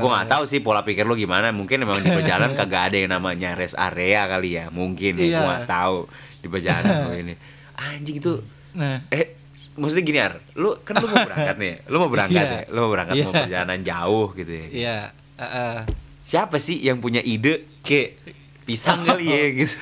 gue 0.00 0.08
nggak 0.08 0.26
tahu 0.26 0.42
sih 0.46 0.58
pola 0.58 0.80
pikir 0.80 1.04
lu 1.04 1.12
gimana 1.12 1.50
mungkin 1.50 1.78
memang 1.78 2.00
di 2.00 2.08
perjalanan 2.08 2.56
kagak 2.58 2.88
ada 2.88 2.96
yang 2.96 3.12
namanya 3.12 3.52
rest 3.52 3.76
area 3.76 4.24
kali 4.24 4.56
ya 4.56 4.70
mungkin 4.70 5.14
ya 5.14 5.26
Iya. 5.26 5.36
gue 5.36 5.44
nggak 5.44 5.66
tahu 5.68 5.96
di 6.40 6.48
perjalanan 6.48 6.94
lu 7.04 7.12
ini 7.20 7.34
anjing 7.76 8.16
itu 8.16 8.40
Nah, 8.72 9.04
eh 9.08 9.35
maksudnya 9.76 10.02
gini 10.02 10.18
Ar 10.18 10.34
lu 10.52 10.74
kan 10.80 10.94
lu 10.94 11.06
mau 11.06 11.20
berangkat 11.22 11.56
nih 11.56 11.74
lu 11.86 11.96
mau 11.98 12.08
berangkat 12.08 12.42
Iya. 12.42 12.56
ya 12.56 12.62
lu 12.66 12.78
mau 12.78 12.90
berangkat 12.90 13.14
mau 13.14 13.24
Iya. 13.26 13.40
perjalanan 13.40 13.80
jauh 13.80 14.26
gitu 14.34 14.52
ya 14.52 14.66
iya, 14.68 14.98
heeh. 15.36 15.76
siapa 16.22 16.56
sih 16.56 16.76
yang 16.78 16.98
punya 16.98 17.20
ide 17.20 17.54
kayak 17.80 18.18
pisang 18.62 19.00
kali 19.02 19.24
ya 19.24 19.42
gitu 19.54 19.76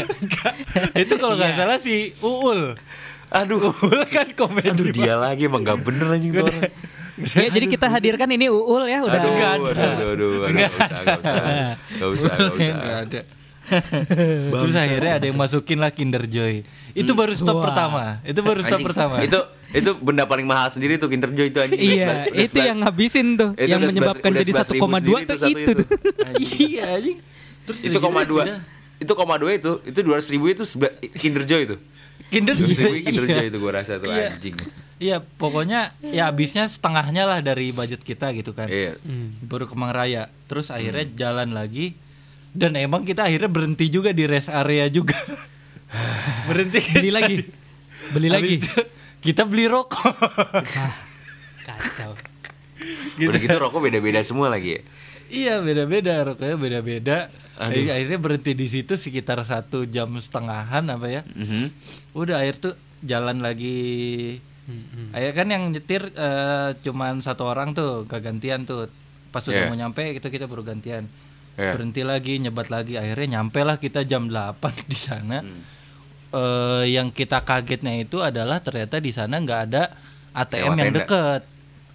itu 1.02 1.14
kalau 1.14 1.34
nggak 1.34 1.50
Iya. 1.50 1.58
salah 1.58 1.78
si 1.78 2.14
Uul. 2.18 2.72
aduh 3.28 3.60
Uul 3.76 4.00
kan 4.08 4.28
komedi. 4.32 4.70
aduh 4.70 4.88
dia 4.88 5.14
lagi 5.14 5.44
emang 5.44 5.60
gak 5.60 5.82
bener 5.82 6.08
anjing 6.08 6.32
tuh 6.32 6.48
orang 6.48 6.72
ya, 7.18 7.50
jadi 7.50 7.66
kita 7.68 7.86
hadirkan 7.86 8.28
ini 8.30 8.48
Uul 8.48 8.86
ya 8.86 9.02
udah. 9.02 9.12
aduh 9.14 9.30
Nggak 9.30 9.50
aduh 9.52 9.68
ada. 9.68 9.84
aduh 9.84 10.08
aduh 10.08 10.28
aduh 10.32 10.48
Nggak 10.48 10.70
nggak 10.70 10.72
usah 10.72 10.88
nggak 10.96 11.18
usah 11.20 11.34
nggak 11.36 12.08
usah 12.08 12.32
nggak 12.32 12.56
usah 12.56 12.74
Nggak 12.74 12.98
ada. 13.04 13.20
Terus 14.54 14.74
akhirnya 14.74 15.12
ada 15.16 15.24
yang 15.24 15.36
masukin 15.36 15.78
lah 15.78 15.90
Kinder 15.90 16.24
Joy. 16.24 16.62
Itu 16.92 17.12
baru 17.12 17.32
stop 17.32 17.58
Wah. 17.58 17.64
pertama. 17.64 18.02
Itu 18.22 18.40
baru 18.40 18.60
stop 18.60 18.78
Anjing, 18.78 18.86
pertama. 18.86 19.14
itu 19.20 19.38
itu 19.68 19.90
benda 19.94 20.24
paling 20.24 20.44
mahal 20.44 20.68
sendiri 20.68 20.96
tuh 20.96 21.06
Kinder 21.06 21.28
Joy 21.28 21.48
itu 21.48 21.60
anjing 21.60 21.76
Iya, 21.78 22.06
Udah 22.24 22.40
itu 22.40 22.58
yang 22.58 22.78
ngabisin 22.80 23.26
tuh, 23.36 23.50
Itu 23.52 23.68
yang 23.68 23.78
udah 23.78 23.90
menyebabkan 23.90 24.30
jadi 24.32 24.50
11.000 24.50 24.80
1,2 24.80 24.96
sendiri 24.96 25.22
tuh 25.22 25.38
satu 25.38 25.58
itu 25.58 25.72
tuh. 25.74 25.86
iya 26.64 26.84
anjing. 26.94 27.16
Terus 27.62 27.78
itu 27.84 27.98
koma 27.98 28.24
dua 28.24 28.42
udah. 28.42 28.60
itu 28.96 29.12
koma 29.12 29.34
dua 29.36 29.52
itu 29.52 29.72
itu 29.84 29.98
dua 30.00 30.14
ratus 30.16 30.32
ribu 30.32 30.48
itu 30.48 30.64
Kinder 31.14 31.44
Joy 31.44 31.62
itu 31.68 31.76
Kinder 32.28 32.56
dua 32.56 32.64
ratus 32.64 32.78
ribu 32.78 32.88
Joy. 32.88 33.00
Kinder 33.04 33.24
iya. 33.24 33.34
Joy 33.34 33.46
itu 33.46 33.58
gue 33.60 33.72
rasa 33.72 33.92
tuh 33.98 34.08
Iya. 34.08 34.32
anjing 34.32 34.56
Iya, 34.98 35.22
pokoknya 35.22 35.94
ya 36.02 36.26
habisnya 36.26 36.66
setengahnya 36.66 37.22
lah 37.22 37.38
dari 37.38 37.70
budget 37.70 38.02
kita 38.02 38.34
gitu 38.34 38.50
kan. 38.50 38.66
iya 38.66 38.98
Baru 39.38 39.70
Kemang 39.70 39.94
Raya. 39.94 40.26
Terus 40.50 40.74
akhirnya 40.74 41.06
jalan 41.14 41.54
lagi 41.54 41.94
dan 42.58 42.74
emang 42.74 43.02
kita 43.02 43.22
akhirnya 43.22 43.46
berhenti 43.46 43.86
juga 43.86 44.10
di 44.10 44.26
rest 44.26 44.50
area 44.50 44.90
juga. 44.90 45.14
berhenti 46.50 46.82
Beli 46.90 47.10
lagi. 47.10 47.36
Beli 48.10 48.28
lagi. 48.28 48.54
Habis 48.56 48.66
itu 48.66 48.74
kita 49.20 49.42
beli 49.44 49.64
rokok. 49.64 50.02
Kacau. 51.64 52.12
udah 53.18 53.40
gitu 53.40 53.56
rokok 53.56 53.80
beda 53.82 53.98
beda 53.98 54.20
semua 54.22 54.46
lagi 54.48 54.78
ya 54.78 54.82
iya, 55.28 55.54
beda-beda 55.60 56.24
rokoknya 56.24 56.56
beda-beda. 56.56 57.16
Aduh. 57.58 57.68
Akhir- 57.76 57.92
Akhirnya 57.92 58.18
berhenti 58.18 58.52
di 58.54 58.64
situ 58.66 58.96
sekitar 58.96 59.36
satu 59.44 59.84
jam 59.84 60.08
setengahan 60.16 60.88
apa 60.88 61.04
ya. 61.06 61.20
Mhm. 61.28 61.68
Udah 62.14 62.40
akhir 62.40 62.56
tuh 62.58 62.74
jalan 63.02 63.44
lagi. 63.44 64.40
Akhirnya 65.12 65.34
kan 65.34 65.48
yang 65.50 65.62
nyetir 65.68 66.08
eh, 66.08 66.70
cuman 66.80 67.20
satu 67.20 67.44
orang 67.44 67.72
tuh, 67.72 68.04
gak 68.04 68.24
gantian 68.24 68.64
tuh. 68.64 68.88
Pas 69.28 69.44
udah 69.44 69.52
Iya. 69.58 69.68
mau 69.68 69.76
nyampe 69.76 70.00
kita 70.16 70.30
kita 70.30 70.48
baru 70.48 70.64
gantian. 70.64 71.04
Iya. 71.58 71.74
Berhenti 71.74 72.06
lagi, 72.06 72.38
nyebat 72.38 72.70
lagi. 72.70 72.94
Akhirnya 72.94 73.36
nyampe 73.36 73.60
lah 73.60 73.76
kita 73.76 74.06
jam 74.06 74.30
8 74.30 74.54
di 74.92 74.94
sana. 74.94 75.42
Hmm. 75.42 75.60
Eh, 76.28 76.84
yang 76.92 77.10
kita 77.10 77.40
kagetnya 77.40 77.98
itu 77.98 78.20
adalah 78.20 78.60
ternyata 78.60 79.00
di 79.00 79.10
sana 79.10 79.36
nggak 79.36 79.60
ada 79.66 79.90
ATM 80.30 80.54
Sewa 80.54 80.68
yang 80.70 80.78
tenda. 80.86 80.98
deket. 81.02 81.42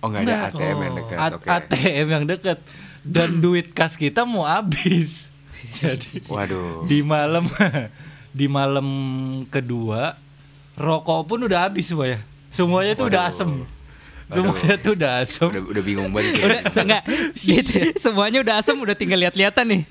oh 0.03 0.07
nggak 0.11 0.21
ada 0.21 0.35
ATM 0.49 0.77
yang 0.81 0.93
dekat 0.97 1.15
A- 1.15 1.31
oke 1.31 1.47
ATM 1.47 2.07
yang 2.11 2.25
deket 2.27 2.59
dan 3.01 3.29
duit 3.45 3.71
kas 3.71 3.93
kita 3.93 4.25
mau 4.25 4.43
habis. 4.43 5.31
Jadi 5.79 6.27
waduh 6.27 6.83
di 6.83 6.99
malam 6.99 7.47
di 8.39 8.45
malam 8.49 8.87
kedua 9.47 10.17
rokok 10.73 11.23
pun 11.23 11.39
udah 11.45 11.69
habis 11.69 11.87
semua 11.87 12.09
ya. 12.09 12.19
Semuanya 12.49 12.93
tuh 12.93 13.07
udah 13.07 13.29
asem. 13.29 13.63
Semuanya 14.31 14.75
tuh 14.79 14.91
udah 14.95 15.11
asem. 15.25 15.47
udah 15.51 15.63
udah 15.67 15.83
bingung 15.83 16.09
banget 16.13 16.31
itu. 16.31 16.41
Udah 16.47 16.59
enggak 16.83 17.03
gitu. 17.43 17.73
Semuanya 17.99 18.39
udah 18.41 18.55
asem 18.61 18.75
udah 18.79 18.95
tinggal 18.95 19.19
lihat-lihatan 19.19 19.65
nih. 19.67 19.81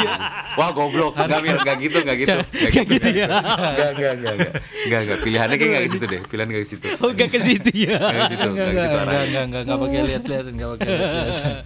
Wah 0.58 0.70
goblok, 0.70 1.18
enggak 1.18 1.40
Mil, 1.42 1.56
enggak 1.58 1.76
gitu, 1.82 1.98
enggak 2.04 2.18
gitu. 2.22 2.36
Nggak 2.38 2.84
gitu 2.86 3.08
ya. 3.10 3.26
Enggak, 3.26 3.90
enggak, 3.96 4.12
enggak, 4.14 4.34
enggak. 4.38 4.52
Enggak, 4.86 5.00
enggak. 5.02 5.18
Pilihannya 5.24 5.56
kayak 5.58 5.70
enggak 5.70 5.82
ke 5.82 5.90
situ 5.90 6.04
deh. 6.06 6.20
Pilihan 6.28 6.48
enggak 6.48 6.62
ke 6.62 6.68
situ. 6.68 6.86
Oh, 7.02 7.10
enggak 7.10 7.28
ke 7.32 7.38
situ 7.42 7.70
ya. 7.74 7.96
Enggak 7.98 8.12
ke 8.12 8.24
situ, 8.30 8.46
Enggak 8.46 8.68
enggak 8.68 8.68
ke 8.68 8.72
enggak 8.72 8.86
situ 8.86 8.98
enggak 9.02 9.22
enggak 9.26 9.42
enggak 9.42 9.62
enggak 9.62 9.78
pakai 9.80 10.00
lihat-lihat 10.06 10.44
enggak 10.46 10.68
pakai 10.76 10.86
lihat-lihat. 10.88 11.56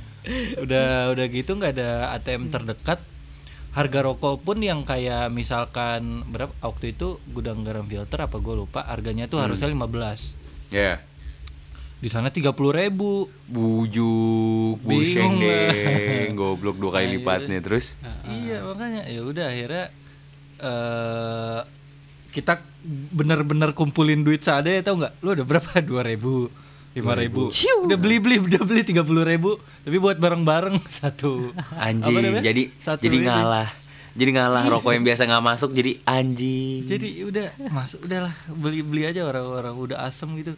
Udah 0.65 0.89
udah 1.15 1.25
gitu 1.31 1.51
enggak 1.55 1.73
ada 1.79 1.91
ATM 2.17 2.43
terdekat. 2.51 2.99
Harga 3.77 4.01
rokok 4.01 4.41
pun 4.41 4.57
yang 4.65 4.89
kayak 4.89 5.29
misalkan 5.29 6.25
berapa 6.33 6.49
waktu 6.65 6.97
itu 6.97 7.21
gudang 7.29 7.61
garam 7.61 7.85
filter 7.85 8.25
apa 8.25 8.41
gue 8.41 8.55
lupa 8.57 8.81
harganya 8.89 9.29
tuh 9.29 9.37
harusnya 9.37 9.69
15 9.69 10.73
Ya. 10.73 11.05
Di 11.97 12.09
sana 12.09 12.29
tiga 12.29 12.53
puluh 12.53 12.77
ribu. 12.77 13.27
Bujuk, 13.49 14.85
Bingung 14.85 15.41
buseng 15.41 16.35
goblok 16.35 16.77
dua 16.77 17.01
kali 17.01 17.17
lipatnya 17.17 17.59
terus. 17.59 17.97
iya 18.27 18.61
makanya. 18.61 19.09
Ya 19.09 19.21
udah 19.23 19.47
akhirnya 19.49 19.85
eh 20.57 21.61
kita 22.31 22.61
bener-bener 23.11 23.73
kumpulin 23.73 24.21
duit 24.21 24.45
seadanya 24.45 24.85
tau 24.85 25.01
nggak? 25.01 25.13
Lu 25.25 25.33
udah 25.33 25.47
berapa? 25.49 25.71
dua 25.89 26.05
ribu 26.05 26.53
lima 26.97 27.13
ribu. 27.13 27.53
Udah 27.85 27.99
beli 28.01 28.17
beli 28.17 28.37
udah 28.41 28.61
beli 28.65 28.81
tiga 28.81 29.05
puluh 29.05 29.25
ribu. 29.25 29.61
Tapi 29.85 29.97
buat 29.97 30.17
bareng-bareng 30.17 30.81
satu. 31.01 31.53
Apa 31.53 31.93
Anjing, 31.93 32.41
jadi 32.41 32.63
Satu 32.77 33.05
jadi 33.05 33.17
ini. 33.21 33.27
ngalah. 33.29 33.69
Jadi 34.17 34.31
ngalah 34.33 34.65
rokok 34.65 34.97
yang 34.97 35.05
biasa 35.05 35.29
nggak 35.29 35.45
masuk 35.45 35.71
jadi 35.77 36.01
anjing. 36.09 36.89
jadi 36.89 37.09
udah 37.29 37.47
masuk 37.69 38.01
udahlah. 38.09 38.33
Beli 38.49 38.81
beli 38.81 39.05
aja 39.05 39.29
orang-orang 39.29 39.77
udah 39.77 40.09
asem 40.09 40.33
gitu 40.41 40.57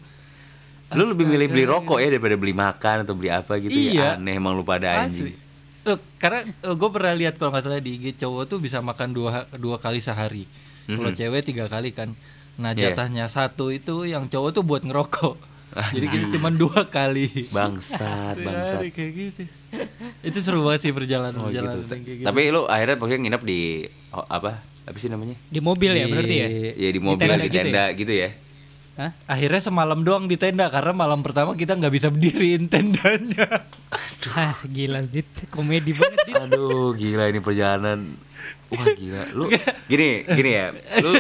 Lu 0.91 1.05
lebih 1.05 1.25
milih 1.25 1.49
beli 1.49 1.65
rokok 1.65 1.99
ya 1.99 2.09
daripada 2.09 2.35
beli 2.35 2.53
makan 2.53 2.97
atau 3.03 3.13
beli 3.13 3.29
apa 3.29 3.57
gitu 3.57 3.73
Iya. 3.73 3.93
ya. 3.93 4.09
Aneh 4.17 4.35
emang 4.35 4.53
lu 4.53 4.63
pada 4.63 5.05
Asli. 5.05 5.05
anjing. 5.05 5.37
Loh, 5.85 5.99
karena 6.17 6.41
gue 6.49 6.91
pernah 6.91 7.15
lihat 7.15 7.35
kalau 7.37 7.51
nggak 7.51 7.63
salah 7.63 7.79
di 7.79 7.93
IG 7.95 8.17
cowok 8.17 8.43
tuh 8.47 8.59
bisa 8.59 8.81
makan 8.81 9.13
dua 9.13 9.31
dua 9.55 9.77
kali 9.77 9.99
sehari. 9.99 10.49
Kalau 10.85 11.11
cewek 11.11 11.45
tiga 11.45 11.65
kali 11.67 11.93
kan. 11.93 12.17
Nah 12.57 12.73
Iya. 12.73 12.91
jatahnya 12.91 13.29
satu 13.29 13.69
itu 13.69 14.05
yang 14.05 14.27
cowok 14.27 14.51
tuh 14.51 14.65
buat 14.65 14.81
ngerokok. 14.81 15.37
Jadi 15.95 16.07
kita 16.09 16.25
cuma 16.33 16.49
dua 16.49 16.89
kali. 16.89 17.53
Bangsat, 17.53 18.41
bangsat. 18.41 18.81
Kayak 18.89 19.13
gitu. 19.13 19.43
itu 20.25 20.39
seru 20.41 20.65
banget 20.65 20.89
sih 20.89 20.93
perjalanan 20.93 21.37
Oh 21.39 21.53
gitu. 21.53 21.61
perjalanan 21.63 21.99
kayak 22.01 22.17
gitu. 22.17 22.27
Tapi 22.27 22.41
lu 22.49 22.63
akhirnya 22.65 22.97
pokoknya 22.97 23.19
nginep 23.21 23.43
di 23.45 23.61
oh, 24.11 24.25
apa? 24.25 24.65
Apa 24.89 24.97
sih 24.97 25.13
namanya? 25.13 25.37
Di 25.47 25.61
mobil 25.61 25.93
ya 25.93 26.09
berarti 26.09 26.35
ya? 26.35 26.49
Ya 26.75 26.89
di 26.89 26.97
mobil, 26.99 27.21
tenda 27.21 27.37
di 27.37 27.45
gitu 27.47 27.61
tenda 27.63 27.85
gitu 27.93 28.13
ya. 28.15 28.29
Hah? 28.99 29.15
Akhirnya 29.31 29.63
semalam 29.63 30.03
doang 30.03 30.27
di 30.27 30.35
tenda 30.35 30.67
karena 30.75 30.91
malam 30.91 31.23
pertama 31.23 31.55
kita 31.55 31.79
nggak 31.79 31.95
bisa 31.95 32.11
berdiriin 32.11 32.67
tendanya. 32.67 33.63
Ah, 34.35 34.59
gila 34.67 35.07
Dit. 35.07 35.31
Komedi 35.55 35.95
banget 35.95 36.19
Dit. 36.27 36.35
Aduh, 36.35 36.99
gila 36.99 37.31
ini 37.31 37.39
perjalanan. 37.39 38.19
Wah 38.69 38.87
gila, 38.93 39.23
lu 39.33 39.49
gini 39.89 40.23
gini 40.29 40.51
ya, 40.53 40.71
lu 41.01 41.17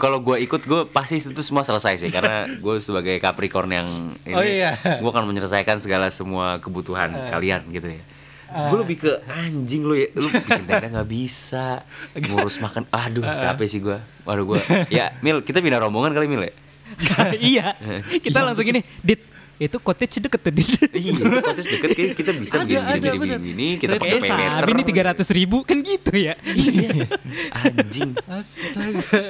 kalau 0.00 0.18
gue 0.24 0.40
ikut 0.42 0.64
gue 0.64 0.88
pasti 0.88 1.20
itu 1.20 1.42
semua 1.44 1.60
selesai 1.60 2.00
sih 2.00 2.08
karena 2.08 2.48
gue 2.48 2.74
sebagai 2.80 3.20
Capricorn 3.20 3.70
yang 3.70 3.88
ini, 4.24 4.34
Oh, 4.34 4.40
iya. 4.42 4.72
gue 4.80 5.10
akan 5.12 5.28
menyelesaikan 5.28 5.78
segala 5.78 6.08
semua 6.08 6.56
kebutuhan 6.58 7.12
kalian 7.28 7.68
gitu 7.68 7.92
ya. 7.92 8.02
Gue 8.50 8.78
lebih 8.80 8.96
ke 8.96 9.12
anjing 9.28 9.84
lu 9.84 9.92
ya, 9.94 10.08
lu 10.16 10.26
bikin 10.26 10.64
tenda 10.64 10.88
nggak 10.88 11.10
bisa, 11.12 11.84
ngurus 12.16 12.56
makan, 12.64 12.88
aduh 12.88 13.22
capek 13.22 13.66
sih 13.68 13.84
gue. 13.84 14.00
Waduh 14.24 14.56
gue, 14.56 14.60
ya 14.88 15.12
Mil 15.20 15.44
kita 15.44 15.60
pindah 15.60 15.84
rombongan 15.84 16.16
kali 16.16 16.26
Mil 16.32 16.48
ya. 16.48 16.54
iya. 17.52 17.74
Kita 18.20 18.40
langsung 18.40 18.64
gini, 18.64 18.82
Dit. 19.00 19.20
Itu 19.54 19.78
cottage 19.78 20.18
deket 20.18 20.40
tuh 20.42 20.52
Dit. 20.52 20.66
Iya, 20.98 21.12
kotes 21.14 21.66
deket 21.70 21.90
kayak 21.94 22.10
kita 22.18 22.32
bisa 22.34 22.54
Ada, 22.58 22.66
begini 22.66 22.78
ada, 22.82 22.90
begini 22.90 23.18
bener. 23.18 23.38
begini, 23.38 23.38
begini 23.38 23.68
kita 23.78 23.92
pakai 23.96 24.10
pay 24.10 24.20
meter. 24.20 24.60
sabi 24.60 24.70
nih 24.74 24.86
300 25.24 25.38
ribu 25.38 25.56
kan 25.62 25.76
gitu 25.78 26.12
ya. 26.14 26.34
Iya, 26.42 26.90
anjing. 27.66 28.10
Astaga. 28.26 29.22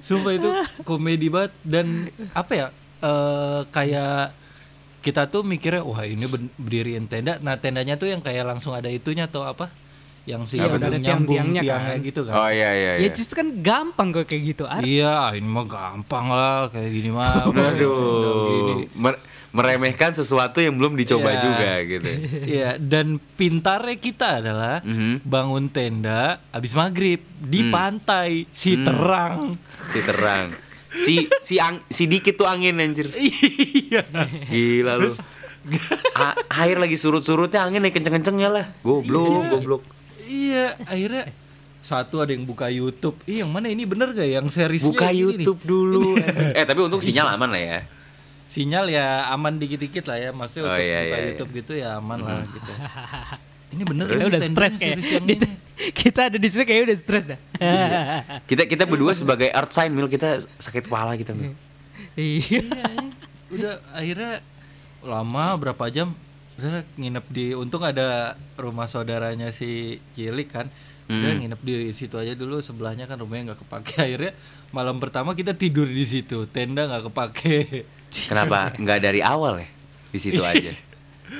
Sumpah 0.00 0.32
itu 0.36 0.48
komedi 0.84 1.28
banget 1.28 1.52
dan 1.64 1.86
apa 2.32 2.52
ya? 2.52 2.66
eh 2.98 3.60
kayak 3.70 4.34
kita 5.00 5.30
tuh 5.30 5.46
mikirnya 5.46 5.86
wah 5.86 6.02
ini 6.02 6.26
berdiriin 6.58 7.06
tenda. 7.06 7.38
Nah, 7.38 7.54
tendanya 7.54 7.94
tuh 7.94 8.10
yang 8.10 8.18
kayak 8.18 8.42
langsung 8.42 8.74
ada 8.74 8.90
itunya 8.90 9.30
atau 9.30 9.46
apa? 9.46 9.70
Yang 10.28 10.42
si 10.46 10.56
Apa 10.56 10.60
yang 10.60 10.72
tuh? 10.74 10.76
Ada 10.76 10.88
nyambung 10.92 11.00
tiang-tiangnya 11.00 11.62
tiangnya 11.64 11.94
kan? 11.94 12.04
gitu 12.04 12.20
kan. 12.22 12.34
Oh 12.36 12.48
iya 12.50 12.70
iya. 12.70 12.92
Ya 12.92 13.00
iya. 13.00 13.08
justru 13.10 13.34
kan 13.34 13.48
gampang 13.58 14.08
kok 14.12 14.24
kayak 14.26 14.42
gitu. 14.46 14.62
Ar. 14.62 14.84
Iya, 14.84 15.32
ini 15.32 15.48
mah 15.48 15.64
gampang 15.64 16.26
lah 16.28 16.68
kayak 16.68 16.90
gini 16.92 17.08
mah. 17.08 17.48
Mer- 18.94 19.22
meremehkan 19.48 20.12
sesuatu 20.12 20.60
yang 20.60 20.76
belum 20.76 20.92
dicoba 20.94 21.32
Iya. 21.32 21.40
juga 21.40 21.70
gitu. 21.82 22.10
Iya, 22.54 22.70
dan 22.76 23.06
pintarnya 23.34 23.96
kita 23.96 24.28
adalah 24.38 24.84
Mhm. 24.84 25.24
bangun 25.24 25.64
tenda 25.66 26.44
habis 26.50 26.72
maghrib 26.72 27.18
di 27.34 27.64
Hmm. 27.64 27.72
pantai 27.72 28.44
si 28.52 28.76
terang. 28.76 29.56
Si 29.82 29.98
terang. 30.02 30.46
Si 30.90 31.14
si 31.38 31.56
ang, 31.56 31.80
si 31.86 32.04
dikit 32.04 32.36
tuh 32.36 32.44
angin 32.44 32.76
anjir. 32.76 33.08
Iya. 33.16 34.04
Gila 34.44 34.94
lu. 34.98 35.08
A- 36.14 36.36
air 36.58 36.76
lagi 36.76 36.94
surut-surutnya 36.94 37.60
angin 37.62 37.80
nih 37.80 37.90
kenceng-kencengnya 37.90 38.48
lah. 38.48 38.66
Goblok, 38.80 39.48
goblok. 39.50 39.82
Iya, 40.28 40.76
akhirnya 40.84 41.24
satu 41.80 42.20
ada 42.20 42.30
yang 42.30 42.44
buka 42.44 42.68
YouTube. 42.68 43.16
Ih, 43.24 43.40
yang 43.40 43.48
mana 43.48 43.66
ini 43.66 43.82
bener 43.82 44.12
gak 44.12 44.28
yang 44.28 44.46
seriesnya 44.46 44.92
Buka 44.92 45.08
ini 45.08 45.16
nih? 45.16 45.24
YouTube 45.42 45.62
dulu. 45.64 46.20
eh 46.52 46.62
tapi 46.62 46.78
untung 46.78 47.00
sinyal 47.00 47.32
aman 47.32 47.48
lah 47.48 47.58
ya. 47.58 47.80
Sinyal 48.46 48.86
ya 48.88 49.06
aman 49.28 49.56
dikit-dikit 49.56 50.04
lah 50.04 50.16
ya. 50.18 50.30
Maksudnya 50.30 50.64
Oh, 50.64 50.70
untuk 50.70 50.80
iya, 50.82 50.98
buka 50.98 51.08
iya, 51.08 51.16
Hmm. 51.16 51.28
YouTube 51.30 51.50
gitu 51.54 51.72
ya 51.74 51.88
aman 51.96 52.18
lah 52.18 52.38
gitu. 52.46 52.72
Ini 53.68 53.82
bener 53.84 54.04
Kita 54.06 54.16
ini 54.16 54.24
udah 54.26 54.40
stres 54.42 54.72
kayak. 54.74 54.96
series 54.96 55.10
ini. 55.18 55.34
kita 55.94 56.20
ada 56.26 56.36
di 56.36 56.48
situ 56.48 56.64
kayak 56.64 56.82
udah 56.84 56.96
stres 56.96 57.24
dah. 57.24 57.38
Kita 58.44 58.62
kita 58.64 58.84
berdua 58.84 59.12
sebagai 59.12 59.48
art 59.48 59.70
sign 59.70 59.92
mil 59.92 60.08
kita 60.08 60.40
sakit 60.56 60.88
kepala 60.88 61.14
kita 61.14 61.32
mil. 61.32 61.52
Iya. 62.16 62.64
Udah 63.48 63.80
akhirnya 63.90 64.40
lama 65.00 65.44
berapa 65.56 65.84
jam 65.88 66.12
udah 66.58 66.70
nginep 66.94 67.24
di 67.28 67.46
untung 67.52 67.80
ada 67.80 68.34
rumah 68.54 68.84
saudaranya 68.84 69.48
si 69.48 69.96
Cilik 70.12 70.48
kan 70.48 70.66
udah 71.06 71.16
Hmm. 71.24 71.40
nginep 71.40 71.60
di 71.62 71.74
situ 71.90 72.14
aja 72.14 72.34
dulu 72.34 72.60
sebelahnya 72.60 73.06
kan 73.06 73.16
rumahnya 73.16 73.48
nggak 73.48 73.60
kepake 73.62 73.94
akhirnya 74.04 74.32
malam 74.70 74.98
pertama 74.98 75.32
kita 75.32 75.54
tidur 75.54 75.86
di 75.86 76.04
situ 76.04 76.44
tenda 76.46 76.84
nggak 76.84 77.08
kepake 77.08 77.86
Kenapa 78.26 78.70
nggak 78.82 78.98
dari 79.00 79.20
awal 79.20 79.56
ya 79.56 79.68
di 80.08 80.18
situ 80.18 80.42
aja? 80.42 80.68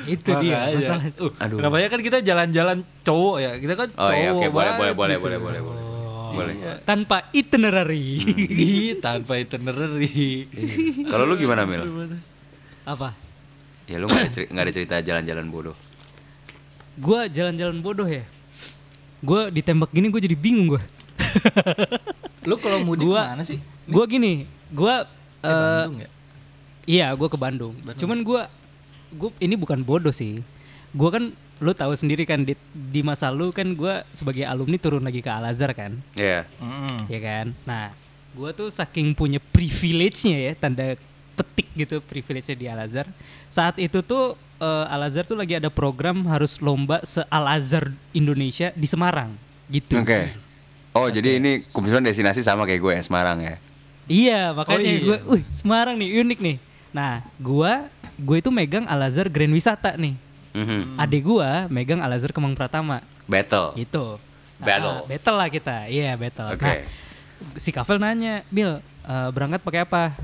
Itu 0.04 0.30
dia 0.38 0.68
Makanya. 0.68 0.76
masalah. 0.78 1.04
Uh, 1.16 1.32
Aduh. 1.38 1.58
namanya 1.58 1.88
kan 1.88 2.00
kita 2.00 2.20
jalan-jalan 2.20 2.84
cowok 3.02 3.36
ya 3.38 3.50
kita 3.56 3.74
kan 3.74 3.88
Oh 3.94 4.08
iya 4.10 4.30
cowok 4.30 4.36
oke 4.38 4.46
boleh 4.50 4.72
boleh 4.72 4.92
boleh 4.94 5.16
gitu. 5.16 5.24
boleh 5.24 5.38
boleh 5.38 5.60
boleh. 5.60 5.82
Boleh. 6.28 6.54
Tanpa 6.84 7.24
itinerary. 7.32 8.20
Ih, 8.46 9.00
tanpa 9.00 9.36
itinerary 9.36 10.44
Kalau 11.02 11.24
lu 11.24 11.34
gimana 11.34 11.64
mil? 11.64 11.82
Apa? 12.84 13.16
Ya 13.88 13.96
lu 13.96 14.06
nggak 14.06 14.20
ada 14.20 14.30
cerita, 14.30 14.50
nggak 14.52 14.64
ada 14.64 14.72
cerita 14.72 14.94
jalan-jalan 15.00 15.46
bodoh. 15.48 15.76
Gua 16.94 17.24
jalan-jalan 17.26 17.78
bodoh 17.78 18.04
ya. 18.04 18.24
Gua 19.18 19.48
ditembak 19.48 19.90
gini 19.90 20.06
gue 20.08 20.22
jadi 20.22 20.36
bingung 20.36 20.76
gua. 20.76 20.82
lu 22.44 22.54
kalau 22.56 22.80
mudik 22.82 23.04
Gua- 23.04 23.28
mana 23.28 23.42
sih 23.42 23.58
Gua 23.84 24.04
gini, 24.04 24.44
gua 24.68 25.04
Eh, 25.38 25.48
Bandung 25.48 25.98
ya 26.00 26.08
Iya, 26.84 27.06
gue 27.12 27.28
ke 27.28 27.36
Bandung. 27.36 27.76
Cuman 27.94 28.24
gue, 28.24 28.42
gue 29.12 29.30
ini 29.38 29.54
bukan 29.54 29.76
bodoh 29.78 30.08
sih. 30.08 30.40
Gue 30.90 31.08
kan, 31.08 31.28
lu 31.60 31.70
tahu 31.70 31.92
sendiri 31.92 32.24
kan 32.24 32.40
di, 32.40 32.56
di 32.72 33.04
masa 33.04 33.28
lu 33.28 33.52
kan 33.52 33.68
gue 33.68 33.92
sebagai 34.10 34.42
alumni 34.42 34.80
turun 34.80 35.04
lagi 35.04 35.20
ke 35.20 35.28
Al 35.28 35.44
Azhar 35.46 35.68
kan, 35.72 36.00
Iya. 36.14 36.48
Mm-mm. 36.56 37.04
ya 37.06 37.20
kan. 37.20 37.46
Nah, 37.62 37.92
gue 38.32 38.50
tuh 38.52 38.68
saking 38.68 39.12
punya 39.12 39.36
privilege-nya 39.38 40.38
ya, 40.40 40.52
tanda 40.54 40.96
gitu 41.78 42.02
privilege-nya 42.02 42.56
di 42.58 42.66
Al 42.66 42.82
Azhar. 42.82 43.06
Saat 43.46 43.78
itu 43.78 44.02
tuh 44.02 44.34
eh, 44.58 44.84
Al 44.90 45.06
Azhar 45.06 45.22
tuh 45.22 45.38
lagi 45.38 45.54
ada 45.54 45.70
program 45.70 46.26
harus 46.26 46.58
lomba 46.58 46.98
se 47.06 47.22
Al 47.30 47.46
Azhar 47.46 47.88
Indonesia 48.10 48.74
di 48.74 48.84
Semarang, 48.84 49.30
gitu. 49.70 49.94
Oke. 49.96 50.34
Oh 50.90 51.06
jadi 51.06 51.38
ini 51.38 51.62
kebetulan 51.70 52.02
destinasi 52.02 52.42
sama 52.42 52.66
kayak 52.66 52.80
gue 52.80 52.92
ya 52.92 53.02
Semarang 53.02 53.38
ya. 53.38 53.54
Iya, 54.08 54.40
makanya 54.50 54.74
Oh, 54.74 54.82
iya. 54.82 54.98
gue, 55.04 55.18
wih 55.30 55.44
Semarang 55.46 55.94
nih 55.94 56.08
unik 56.18 56.38
nih. 56.40 56.56
Nah, 56.88 57.20
gua 57.38 57.86
gue 58.16 58.36
itu 58.40 58.50
megang 58.50 58.88
Al 58.88 59.04
Azhar 59.04 59.28
Grand 59.28 59.52
Wisata 59.52 59.94
nih. 59.94 60.16
Mhm. 60.56 60.96
Adik 60.96 61.22
gua 61.22 61.68
megang 61.68 62.00
Al 62.00 62.10
Azhar 62.10 62.32
Kemang 62.32 62.56
Pratama 62.56 63.04
Battle. 63.28 63.76
gitu. 63.76 64.16
Battle. 64.58 65.04
Ah, 65.04 65.06
battle 65.06 65.36
lah 65.38 65.48
kita. 65.48 65.86
Iya, 65.86 66.18
battle. 66.18 66.50
Oke. 66.50 66.66
Nah, 66.66 66.76
si 67.54 67.70
Kafel 67.70 68.02
nanya, 68.02 68.42
"Bil, 68.50 68.80
eh, 68.80 69.28
berangkat 69.30 69.62
pakai 69.62 69.86
apa?" 69.86 70.16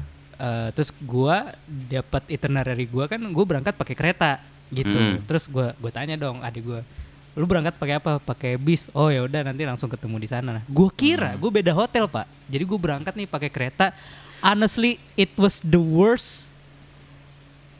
Eh, 0.45 0.69
terus 0.77 0.93
gua 1.01 1.57
dapat 1.89 2.21
itinerary 2.29 2.85
gua 2.85 3.09
kan 3.09 3.17
gua 3.33 3.45
berangkat 3.49 3.73
pakai 3.73 3.97
kereta 3.97 4.37
gitu. 4.69 4.93
Mm. 4.93 5.25
Terus 5.25 5.49
gua 5.49 5.73
gua 5.81 5.89
tanya 5.89 6.21
dong 6.21 6.45
adik 6.45 6.61
gua, 6.61 6.85
"Lu 7.33 7.49
berangkat 7.49 7.73
pakai 7.81 7.97
apa?" 7.97 8.21
"Pakai 8.21 8.61
bis." 8.61 8.93
"Oh 8.93 9.09
ya 9.09 9.25
udah 9.25 9.41
nanti 9.41 9.65
langsung 9.65 9.89
ketemu 9.89 10.21
di 10.21 10.29
sana." 10.29 10.61
Nah, 10.61 10.65
gua 10.69 10.93
kira 10.93 11.33
gua 11.41 11.49
beda 11.49 11.73
hotel, 11.73 12.05
Pak. 12.05 12.29
Jadi 12.45 12.61
gua 12.69 12.77
berangkat 12.77 13.17
nih 13.17 13.25
pakai 13.25 13.49
kereta. 13.49 13.97
Honestly, 14.45 15.01
it 15.17 15.33
was 15.41 15.65
the 15.65 15.81
worst. 15.81 16.53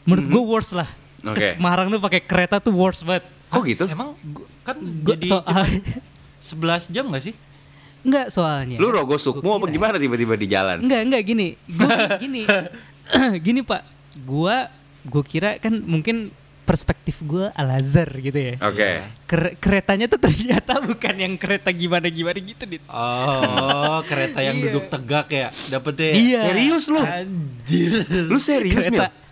Menurut 0.09 0.25
gua 0.33 0.43
worst 0.57 0.73
lah. 0.73 0.89
Ke 1.21 1.37
Oke. 1.37 1.47
Semarang 1.61 1.93
tuh 1.93 2.01
pakai 2.01 2.21
kereta 2.25 2.57
tuh 2.61 2.73
worst 2.73 3.05
banget. 3.05 3.29
Kok 3.53 3.63
gitu? 3.69 3.85
emang 3.93 4.17
gua- 4.25 4.49
kan 4.65 4.77
Gua 4.81 5.13
jadi 5.21 5.29
soal- 5.29 5.45
cuma 5.45 5.65
11 6.81 6.89
jam 6.89 7.05
gak 7.13 7.25
sih 7.25 7.35
Enggak 8.05 8.27
soalnya. 8.29 8.77
Lu 8.77 8.93
rogo 8.93 9.17
sukmo 9.17 9.57
apa 9.57 9.67
gimana 9.67 9.97
tiba-tiba 9.97 10.37
di 10.37 10.47
jalan? 10.47 10.79
Enggak, 10.79 11.01
enggak 11.09 11.23
gini. 11.25 11.49
Gua 11.67 11.97
gini. 12.23 12.43
gini, 13.47 13.61
Pak. 13.65 13.83
Gua 14.23 14.69
gua 15.05 15.23
kira 15.25 15.57
kan 15.57 15.73
mungkin 15.75 16.29
perspektif 16.65 17.21
gua 17.21 17.53
Al 17.53 17.77
Azhar 17.77 18.09
gitu 18.17 18.37
ya. 18.37 18.55
Oke. 18.61 19.05
Ker- 19.25 19.57
keretanya 19.57 20.09
tuh 20.09 20.17
ternyata 20.17 20.81
bukan 20.89 21.15
yang 21.17 21.35
kereta 21.37 21.69
gimana-gimana 21.69 22.37
gitu, 22.37 22.65
Dit. 22.65 22.85
Oh, 22.89 24.01
kereta 24.11 24.41
yang 24.41 24.61
duduk 24.61 24.89
tegak 24.89 25.29
ya, 25.29 25.49
dapetnya. 25.69 26.09
ya? 26.09 26.15
Iya. 26.17 26.41
Serius 26.49 26.85
lu? 26.89 27.01
Anjir. 27.01 27.93
Lu 28.29 28.37
serius 28.37 28.85
Kereta. 28.85 29.09
Mil? 29.09 29.25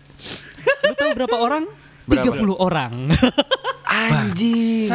Lu 0.83 0.93
tahu 0.93 1.11
berapa 1.17 1.37
orang? 1.37 1.65
Berapa? 2.03 2.35
30 2.35 2.57
orang. 2.59 2.93
Anjing. 3.93 4.89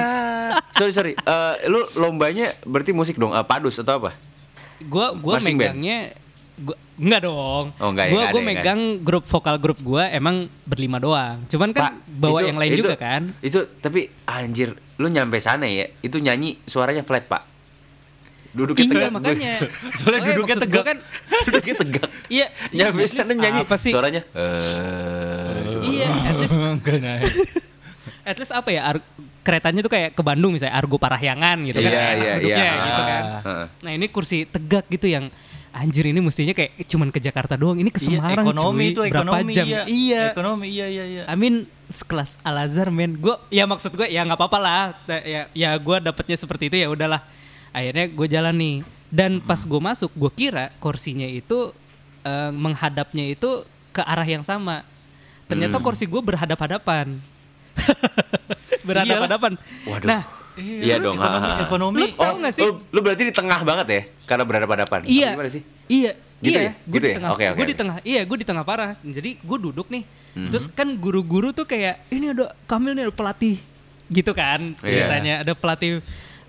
sorry 0.72 0.92
sorry. 0.92 1.14
Eh, 1.14 1.54
lu 1.68 1.86
lombanya 1.96 2.54
berarti 2.64 2.92
musik 2.92 3.16
dong? 3.16 3.32
Eh, 3.32 3.44
padus 3.44 3.78
atau 3.78 4.00
apa? 4.00 4.12
gua 4.80 5.10
gua 5.12 5.38
Marching 5.38 5.58
band? 5.58 5.74
megangnya 5.74 6.00
gua 6.56 6.76
enggak 6.96 7.22
dong. 7.24 7.66
Oh, 7.76 7.90
enggak 7.90 8.06
ya, 8.06 8.12
gua 8.12 8.20
enggak 8.20 8.30
gua 8.30 8.38
ada 8.38 8.42
ya, 8.44 8.50
megang 8.52 8.82
grup 9.00 9.24
vokal 9.24 9.56
grup 9.58 9.80
gua 9.80 10.04
emang 10.08 10.36
berlima 10.64 10.98
doang. 10.98 11.42
Cuman 11.48 11.70
kan 11.72 11.98
bawa 12.08 12.42
itu- 12.42 12.48
yang 12.48 12.58
lain 12.58 12.72
itu- 12.72 12.80
juga 12.84 12.96
kan. 12.96 13.22
Itu 13.40 13.60
tapi 13.78 14.06
anjir, 14.24 14.70
lu 14.96 15.08
nyampe 15.08 15.38
sana 15.38 15.66
ya, 15.66 15.90
itu 16.00 16.18
nyanyi 16.18 16.62
suaranya 16.64 17.02
flat, 17.02 17.26
Pak. 17.26 17.42
Duduknya 18.50 18.86
Iya 18.86 18.92
tegak. 18.92 19.12
makanya. 19.14 19.52
Soalnya 20.00 20.22
duduknya 20.28 20.56
maksud 20.56 20.62
gua 20.64 20.66
tegak. 20.66 20.86
kan. 20.86 20.98
Duduknya 21.46 21.76
tegak. 21.76 22.10
Iya. 22.28 22.46
Nyampe 22.70 23.00
iya, 23.00 23.08
sana 23.08 23.34
nyanyi 23.34 23.62
Apa 23.64 23.76
sih? 23.80 23.92
suaranya 23.96 24.22
eh 24.36 25.80
Iya, 25.80 26.10
at 26.28 26.36
least 26.38 26.58
naik. 26.60 27.34
At 28.28 28.36
least 28.36 28.52
apa 28.52 28.70
ya 28.70 28.82
ar- 28.92 29.06
keretanya 29.42 29.80
tuh 29.80 29.92
kayak 29.92 30.12
ke 30.12 30.20
Bandung 30.20 30.52
misalnya 30.52 30.76
Argo 30.76 31.00
Parahyangan 31.00 31.58
gitu 31.64 31.80
kan. 31.80 31.92
Iya, 31.92 32.08
iya, 32.12 32.34
duduknya 32.36 32.68
iya. 32.68 32.84
gitu 32.84 33.02
kan. 33.02 33.24
Heeh. 33.48 33.66
nah 33.88 33.92
ini 33.96 34.06
kursi 34.12 34.44
tegak 34.44 34.86
gitu 34.92 35.08
yang 35.08 35.32
anjir 35.72 36.10
ini 36.10 36.20
mestinya 36.20 36.52
kayak 36.52 36.74
cuman 36.84 37.08
ke 37.16 37.20
Jakarta 37.24 37.56
doang. 37.56 37.80
Ini 37.80 37.88
ke 37.88 38.02
Iya, 38.04 38.20
Semarang 38.20 38.44
ekonomi 38.44 38.84
cuy. 38.84 38.92
itu 38.92 39.02
berapa 39.08 39.24
ekonomi 39.24 39.52
jam? 39.56 39.66
iya. 39.66 39.82
iya. 39.88 40.22
Ekonomi 40.36 40.68
iya 40.68 40.88
iya 40.92 41.06
iya. 41.08 41.24
I 41.32 41.36
mean 41.40 41.64
sekelas 41.88 42.36
Al 42.44 42.68
Azhar 42.68 42.92
men. 42.92 43.16
Gue 43.16 43.40
ya 43.48 43.64
maksud 43.64 43.96
gue 43.96 44.08
ya 44.12 44.28
nggak 44.28 44.36
apa-apa 44.36 44.60
lah. 44.60 44.84
Ya 45.24 45.48
ya 45.56 45.70
gue 45.80 45.98
dapetnya 46.04 46.36
seperti 46.36 46.68
itu 46.68 46.84
ya 46.84 46.92
udahlah. 46.92 47.24
Akhirnya 47.72 48.12
gue 48.12 48.28
jalan 48.28 48.56
nih. 48.58 48.76
Dan 49.08 49.40
pas 49.40 49.64
gue 49.64 49.80
masuk 49.80 50.12
gue 50.12 50.32
kira 50.36 50.76
kursinya 50.84 51.24
itu 51.24 51.72
eh, 52.28 52.52
menghadapnya 52.52 53.24
itu 53.32 53.64
ke 53.96 54.04
arah 54.04 54.28
yang 54.28 54.44
sama. 54.44 54.84
Ternyata 55.48 55.80
kursi 55.80 56.04
gue 56.04 56.20
berhadap-hadapan 56.20 57.16
berhadap-hadapan 58.88 59.52
Waduh. 59.86 60.08
nah 60.08 60.22
Iya 60.58 60.98
dong. 60.98 61.14
Ekonomi, 61.14 61.46
ha, 61.46 61.62
ekonomi. 61.62 61.98
Lu 62.02 62.06
tahu 62.10 62.26
Oh, 62.26 62.34
nggak 62.42 62.54
sih? 62.58 62.62
Lu, 62.66 62.82
lu 62.90 63.00
berarti 63.06 63.30
di 63.30 63.34
tengah 63.36 63.62
banget 63.62 63.88
ya? 63.94 64.02
Karena 64.26 64.42
berhadapan-hadapan. 64.42 65.00
Apa 65.06 65.06
Iya. 65.06 65.30
Gimana 65.38 65.50
sih? 65.54 65.62
Iya. 65.86 66.12
Gitu 66.42 66.50
iya, 66.50 66.62
ya? 66.66 66.72
Gue 66.82 66.94
Gitu 66.98 66.98
di 66.98 67.10
ya? 67.14 67.16
tengah. 67.22 67.30
Oke, 67.30 67.46
oke, 67.46 67.54
Gue 67.54 67.66
di 67.66 67.70
oke. 67.70 67.82
tengah. 67.86 67.98
Iya, 68.02 68.22
gue 68.26 68.38
di 68.42 68.46
tengah 68.50 68.64
parah. 68.66 68.92
Jadi 69.06 69.32
gue 69.38 69.58
duduk 69.62 69.86
nih. 69.94 70.02
Mhm. 70.34 70.50
Terus 70.50 70.66
kan 70.74 70.90
guru-guru 70.98 71.54
tuh 71.54 71.70
kayak 71.70 72.10
ini 72.10 72.34
ada 72.34 72.58
Kamil 72.66 72.98
nih 72.98 73.06
ada 73.06 73.14
pelatih 73.14 73.62
gitu 74.08 74.32
kan 74.34 74.74
Iya. 74.82 74.90
ceritanya 74.90 75.34
ada 75.46 75.54
pelatih 75.54 76.02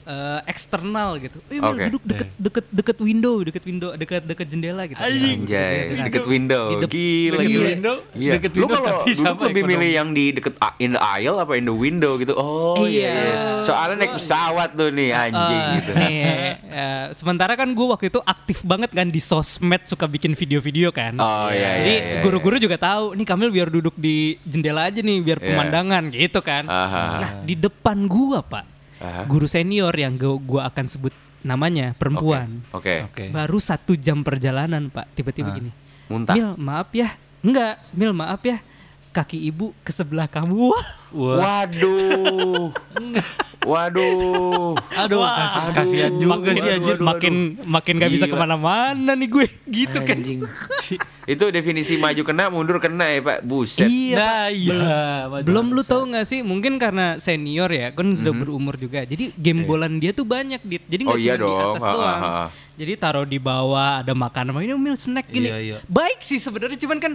eh, 0.09 0.41
eksternal 0.47 1.21
gitu. 1.21 1.39
Eh, 1.47 1.61
Oke. 1.61 1.85
duduk 1.87 2.03
deket 2.03 2.29
deket 2.35 2.65
deket 2.71 2.99
window, 2.99 3.35
deket 3.41 3.61
window, 3.63 3.91
deket 3.93 4.23
deket 4.25 4.47
jendela 4.49 4.83
gitu. 4.85 4.97
Anjay, 4.99 5.77
Nah, 5.93 6.05
deket 6.09 6.25
window. 6.25 6.65
Di 6.67 6.77
dep- 6.79 6.91
Gila, 6.91 7.33
deket 7.37 7.45
gila. 7.47 7.67
window, 7.69 7.97
Iya. 8.15 8.33
deket 8.35 8.51
Lu 8.51 8.59
window 8.59 8.75
kalau 8.75 8.89
tapi 8.97 9.11
dulu 9.11 9.23
sama 9.23 9.41
lebih 9.45 9.63
ekonomi. 9.63 9.73
milih 9.75 9.91
yang 9.93 10.09
di 10.11 10.25
deket 10.33 10.55
a- 10.59 10.77
in 10.79 10.91
the 10.91 11.01
aisle 11.03 11.37
apa 11.37 11.53
in 11.55 11.65
the 11.65 11.77
window 11.77 12.17
gitu. 12.17 12.33
Oh 12.33 12.81
iya. 12.81 12.89
Iya. 12.89 13.13
iya. 13.13 13.37
Soalnya 13.61 13.97
naik 13.99 14.15
pesawat 14.15 14.71
tuh 14.73 14.89
nih 14.89 15.11
anjing 15.11 15.61
Eh, 15.61 15.75
gitu. 15.77 15.91
nih, 15.93 16.17
eh, 16.65 17.05
sementara 17.13 17.53
kan 17.53 17.69
gue 17.69 17.87
waktu 17.87 18.09
itu 18.09 18.21
aktif 18.23 18.65
banget 18.65 18.91
kan 18.91 19.07
di 19.07 19.21
sosmed 19.21 19.85
suka 19.85 20.07
bikin 20.07 20.33
video-video 20.33 20.89
kan. 20.89 21.15
Oh, 21.15 21.49
iya, 21.49 21.77
Jadi 21.77 21.93
iya, 21.93 22.03
iya, 22.11 22.21
guru-guru 22.21 22.57
juga 22.57 22.75
tahu 22.77 23.13
nih 23.13 23.27
Kamil 23.27 23.51
biar 23.51 23.69
duduk 23.69 23.93
di 23.95 24.17
jendela 24.43 24.87
aja 24.87 24.99
nih 24.99 25.19
biar 25.21 25.39
Iya. 25.39 25.47
pemandangan 25.49 26.03
gitu 26.09 26.41
kan. 26.41 26.65
Aha. 26.65 27.05
Nah 27.19 27.31
di 27.43 27.53
depan 27.53 28.07
gua 28.07 28.41
pak, 28.41 28.65
Aha. 28.99 29.23
guru 29.31 29.47
senior 29.47 29.95
yang 29.95 30.19
gua, 30.19 30.37
gua 30.39 30.63
akan 30.71 30.87
sebut 30.91 31.15
namanya 31.47 31.95
perempuan. 31.95 32.63
Oke. 32.75 33.07
Oke. 33.07 33.25
Baru 33.31 33.63
satu 33.63 33.95
jam 33.95 34.27
perjalanan 34.27 34.91
pak, 34.91 35.07
tiba-tiba 35.15 35.55
gini. 35.55 35.71
Muntah. 36.11 36.35
Mil 36.35 36.57
maaf 36.59 36.91
ya, 36.91 37.15
enggak, 37.45 37.79
Mil 37.95 38.13
maaf 38.17 38.43
ya. 38.43 38.59
Kaki 39.11 39.39
ibu 39.49 39.73
ke 39.83 39.91
sebelah 39.91 40.29
kamu. 40.29 40.71
Wah. 40.71 40.87
Waduh. 41.65 42.71
Waduh. 43.69 44.77
Aduh, 44.97 45.21
kasih, 45.21 45.63
kasihan 45.77 46.13
juga 46.17 46.53
sih 46.57 46.71
anjir. 46.73 46.97
makin 47.01 47.35
makin 47.69 47.95
gak 48.01 48.13
bisa 48.13 48.25
ke 48.25 48.37
mana-mana 48.37 49.13
nih 49.13 49.29
gue 49.29 49.47
gitu 49.69 49.99
kan. 50.05 50.17
Anjing. 50.21 50.41
Itu 51.29 51.53
definisi 51.53 52.01
maju 52.01 52.23
kena, 52.25 52.49
mundur 52.49 52.81
kena 52.81 53.05
ya 53.13 53.21
Pak. 53.21 53.39
Buset. 53.45 53.89
Iya. 53.89 54.17
Nah, 54.17 54.47
iya. 54.49 54.89
Belum 55.45 55.77
lu 55.77 55.85
tahu 55.85 56.09
nggak 56.09 56.25
sih? 56.25 56.41
Mungkin 56.41 56.81
karena 56.81 57.21
senior 57.21 57.69
ya, 57.69 57.93
kan 57.93 58.09
sudah 58.17 58.33
berumur 58.33 58.81
juga. 58.81 59.05
Jadi 59.05 59.37
game 59.37 59.69
bolan 59.69 60.01
dia 60.01 60.17
tuh 60.17 60.25
banyak, 60.25 60.65
Dit. 60.65 60.89
Jadi 60.89 61.03
nggak 61.05 61.19
Oh, 61.19 61.21
iya 61.21 61.37
cuma 61.37 61.45
di 61.45 61.45
dong. 61.45 61.75
atas 61.77 61.83
Ha, 61.85 61.89
ha, 61.89 61.95
doang. 61.97 62.21
ha. 62.25 62.45
Jadi 62.79 62.93
taruh 62.95 63.27
di 63.27 63.43
bawah 63.43 64.01
ada 64.01 64.15
makanan, 64.15 64.55
ini 64.63 64.73
mil 64.79 64.95
snack 64.97 65.27
gini. 65.29 65.51
Iya, 65.51 65.59
iya. 65.59 65.79
Baik 65.91 66.23
sih 66.23 66.39
sebenarnya, 66.39 66.79
cuman 66.79 66.99
kan 67.03 67.13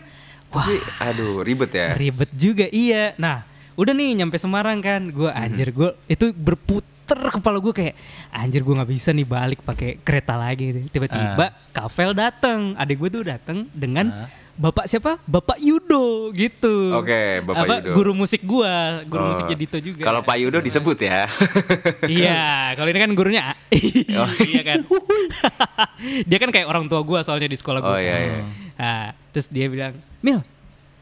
wah 0.53 0.63
Tapi 0.63 0.75
aduh 1.01 1.41
ribet 1.41 1.71
ya. 1.73 1.97
ribet 1.97 2.29
juga. 2.37 2.69
Iya. 2.69 3.17
Nah, 3.17 3.43
udah 3.73 3.91
nih 3.91 4.21
nyampe 4.21 4.37
Semarang 4.37 4.79
kan, 4.79 5.01
gue 5.09 5.29
anjir 5.29 5.73
gue 5.73 5.89
itu 6.05 6.29
berputer 6.31 7.19
kepala 7.33 7.57
gue 7.57 7.73
kayak 7.73 7.95
anjir 8.29 8.61
gue 8.61 8.73
nggak 8.77 8.91
bisa 8.93 9.09
nih 9.11 9.25
balik 9.25 9.59
pakai 9.65 9.97
kereta 9.99 10.37
lagi. 10.37 10.87
Tiba-tiba 10.87 11.51
Kavel 11.73 12.13
datang, 12.13 12.77
adik 12.77 13.01
gue 13.01 13.09
tuh 13.09 13.23
datang 13.25 13.65
dengan 13.73 14.29
Bapak 14.53 14.85
siapa? 14.85 15.17
Bapak 15.25 15.57
Yudo 15.57 16.29
gitu. 16.29 16.93
Oke, 16.93 17.41
Bapak 17.41 17.57
Apa, 17.59 17.75
Yudo. 17.81 17.91
Guru 17.91 18.11
musik 18.13 18.41
gua, 18.43 19.01
guru 19.03 19.25
Oh. 19.25 19.29
musiknya 19.33 19.57
Dito 19.57 19.77
juga. 19.77 20.05
Kalau 20.05 20.21
Pak 20.21 20.37
Yudo 20.37 20.61
disebut 20.61 20.97
ya. 20.99 21.25
Iya, 22.05 22.43
kalau 22.75 22.85
ini 22.87 22.99
kan 22.99 23.11
gurunya 23.11 23.57
iya 23.73 24.61
kan. 24.63 24.79
dia 26.29 26.37
kan 26.37 26.49
kayak 26.49 26.67
orang 26.67 26.85
tua 26.85 27.01
gua 27.01 27.25
soalnya 27.25 27.49
di 27.49 27.57
sekolah 27.57 27.79
gua. 27.79 27.89
Oh, 27.89 27.99
iya, 27.99 28.15
iya. 28.19 28.39
Nah, 28.73 29.03
terus 29.31 29.49
dia 29.49 29.65
bilang, 29.65 29.97
"Mil, 30.19 30.45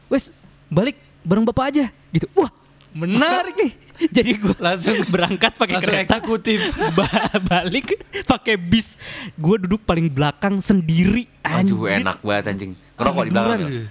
wes 0.08 0.32
balik 0.66 0.96
bareng 1.20 1.44
Bapak 1.44 1.64
aja." 1.68 1.92
Gitu. 2.08 2.24
Wah, 2.32 2.48
menarik 2.90 3.52
nih. 3.54 3.72
Jadi 4.08 4.32
gua 4.34 4.56
langsung 4.64 4.96
berangkat 5.06 5.52
pakai 5.54 5.76
kereta. 5.76 6.16
eksekutif. 6.16 6.72
Ba- 6.96 7.36
balik 7.42 8.00
pakai 8.24 8.56
bis. 8.56 8.96
Gua 9.34 9.60
duduk 9.60 9.84
paling 9.84 10.08
belakang 10.08 10.56
sendiri. 10.58 11.28
Aduh 11.44 11.84
Anjir. 11.84 12.00
enak 12.00 12.18
banget 12.22 12.44
anjing. 12.48 12.72
Ngerokok 12.96 13.22
di 13.22 13.30
belakang. 13.30 13.58
Ya? 13.62 13.84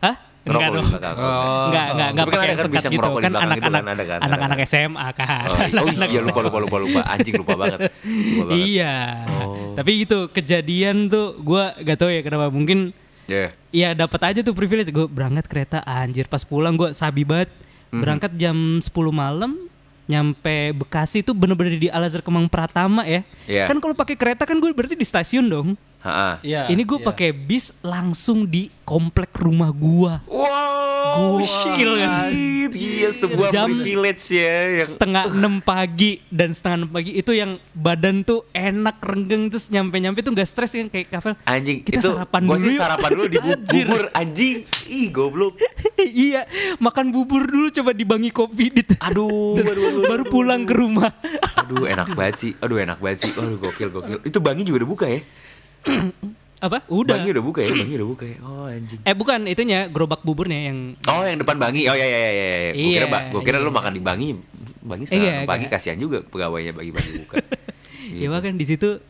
Hah? 0.00 0.14
Ngerokok 0.40 0.48
Enggak 0.50 0.70
di 0.70 0.76
dong. 0.76 0.88
belakang. 0.90 1.14
Oh. 1.14 1.28
Enggak, 1.68 1.86
enggak, 1.86 2.08
enggak 2.08 2.08
Tapi 2.10 2.30
kan 2.30 2.38
pakai 2.40 2.48
kan 2.48 2.56
sekat 2.56 2.72
bisa 2.72 2.88
gitu. 2.88 3.00
Kan 3.00 3.10
gitu 3.10 3.20
anak-anak 3.20 3.58
kan, 3.60 3.70
kan, 3.70 3.84
ada 3.86 4.24
anak-anak 4.24 4.56
kan. 4.56 4.68
SMA 4.68 5.06
kan. 5.12 5.46
Oh, 5.46 5.84
oh 5.84 6.06
iya 6.06 6.20
lupa 6.20 6.40
lupa 6.40 6.58
lupa 6.58 6.76
lupa 6.78 7.00
anjing 7.06 7.34
lupa 7.36 7.54
banget. 7.54 7.78
Lupa 8.00 8.42
banget. 8.46 8.56
Iya. 8.56 8.94
Oh. 9.28 9.72
Tapi 9.76 9.90
gitu 10.00 10.18
kejadian 10.28 10.96
tuh 11.06 11.38
gua 11.38 11.76
gak 11.76 11.98
tahu 11.98 12.10
ya 12.10 12.20
kenapa 12.20 12.48
mungkin 12.48 12.90
Ya. 13.24 13.54
ya 13.70 13.94
dapat 13.94 14.18
aja 14.26 14.40
tuh 14.42 14.50
privilege 14.50 14.90
gue 14.90 15.06
berangkat 15.06 15.46
kereta 15.46 15.78
anjir 15.86 16.26
pas 16.26 16.42
pulang 16.42 16.74
gua 16.74 16.90
sabi 16.90 17.22
banget 17.22 17.46
Mhm. 17.90 18.00
berangkat 18.02 18.32
jam 18.34 18.56
10 18.78 18.90
malam 19.10 19.54
nyampe 20.04 20.74
Bekasi 20.74 21.22
tuh 21.22 21.30
bener-bener 21.30 21.78
di 21.78 21.86
Al 21.86 22.02
Azhar 22.02 22.18
Kemang 22.20 22.50
Pratama 22.50 23.06
ya. 23.06 23.22
Iya. 23.46 23.70
Kan 23.70 23.78
kalau 23.78 23.94
pakai 23.94 24.14
kereta 24.14 24.42
kan 24.42 24.58
gue 24.58 24.66
berarti 24.70 24.94
di 24.94 25.06
stasiun 25.06 25.46
dong. 25.46 25.68
Ha-ha. 26.00 26.40
Iya. 26.40 26.72
Ini 26.72 26.80
gue 26.80 26.96
iya. 26.96 27.06
pakai 27.06 27.30
bis 27.30 27.76
langsung 27.84 28.48
di 28.48 28.72
komplek 28.82 29.36
rumah 29.36 29.68
gua. 29.68 30.24
Wow, 30.24 31.44
Gokil 31.44 31.90
gak 32.00 32.10
sih? 32.26 32.48
Iya 32.70 33.10
sebuah 33.10 33.50
Jam- 33.50 33.74
privilege 33.74 34.30
ya 34.30 34.82
yang 34.82 34.88
setengah 34.88 35.24
enam 35.26 35.54
pagi 35.58 36.22
dan 36.30 36.54
setengah 36.54 36.86
enam 36.86 36.90
pagi 36.90 37.12
itu 37.12 37.34
yang 37.34 37.58
badan 37.74 38.22
tuh 38.22 38.46
enak 38.50 39.02
renggeng 39.02 39.50
terus 39.50 39.66
nyampe 39.68 39.98
nyampe 39.98 40.22
tuh 40.22 40.30
nggak 40.30 40.46
stres 40.46 40.70
kan 40.70 40.86
kayak 40.86 41.10
kafe 41.10 41.34
anjing 41.44 41.82
kita 41.82 41.98
itu 41.98 42.10
sarapan 42.14 42.40
gua 42.46 42.54
dulu 42.54 42.62
sih 42.62 42.70
yuk. 42.70 42.78
sarapan 42.78 43.10
dulu 43.10 43.26
di 43.26 43.38
bu- 43.38 43.50
Anjir. 43.50 43.86
bubur 43.86 44.04
anjing. 44.14 44.56
Ih 44.86 45.08
goblok. 45.10 45.52
iya 46.24 46.46
makan 46.78 47.10
bubur 47.10 47.42
dulu 47.42 47.68
coba 47.70 47.90
dibangi 47.90 48.30
kopi 48.30 48.70
dit 48.70 48.88
Aduh, 49.02 49.58
Terus 49.58 49.66
aduh, 49.74 49.84
aduh, 49.90 50.04
baru 50.06 50.24
pulang 50.24 50.62
ke 50.62 50.72
rumah 50.72 51.10
Aduh 51.58 51.84
enak 51.84 52.14
banget 52.14 52.34
sih. 52.38 52.52
Aduh 52.62 52.78
enak 52.78 53.02
banget 53.02 53.28
sih. 53.28 53.32
Aduh 53.34 53.58
gokil 53.58 53.90
gokil. 53.90 54.18
Itu 54.22 54.38
Bangi 54.38 54.62
juga 54.62 54.86
udah 54.86 54.90
buka 54.90 55.06
ya? 55.10 55.20
apa 56.60 56.84
udah 56.86 57.16
Bangi 57.16 57.32
udah 57.32 57.40
buka 57.42 57.60
ya? 57.60 57.72
Bangi 57.72 57.94
udah 57.96 58.08
buka 58.08 58.24
ya? 58.24 58.36
Oh 58.42 58.68
anjing. 58.68 59.00
eh 59.00 59.14
bukan 59.14 59.40
itunya 59.44 59.88
gerobak 59.88 60.20
buburnya 60.20 60.68
yang 60.68 60.92
Oh 61.06 61.24
yang 61.24 61.40
depan 61.40 61.56
Bangi. 61.56 61.88
Oh 61.88 61.96
ya 61.96 62.04
ya 62.04 62.18
ya 62.18 62.30
ya. 62.30 62.44
ya. 62.68 62.70
Gue 62.70 62.84
kira, 62.90 63.00
Iya, 63.00 63.08
ba- 63.08 63.26
gua 63.28 63.42
kira 63.42 63.56
lu 63.56 63.66
iya. 63.66 63.74
makan 63.74 63.92
di 63.92 64.02
Bangi. 64.02 64.28
Bangi 64.80 65.04
setengah 65.04 65.20
Iya, 65.22 65.32
enam 65.34 65.48
pagi 65.48 65.64
agak. 65.64 65.72
kasihan 65.74 65.98
juga 65.98 66.18
pegawainya 66.22 66.72
bagi 66.72 66.90
Bangi 66.90 67.10
buka. 67.18 67.34
ya 68.20 68.28
bahkan 68.28 68.54
di 68.54 68.64
situ 68.64 69.00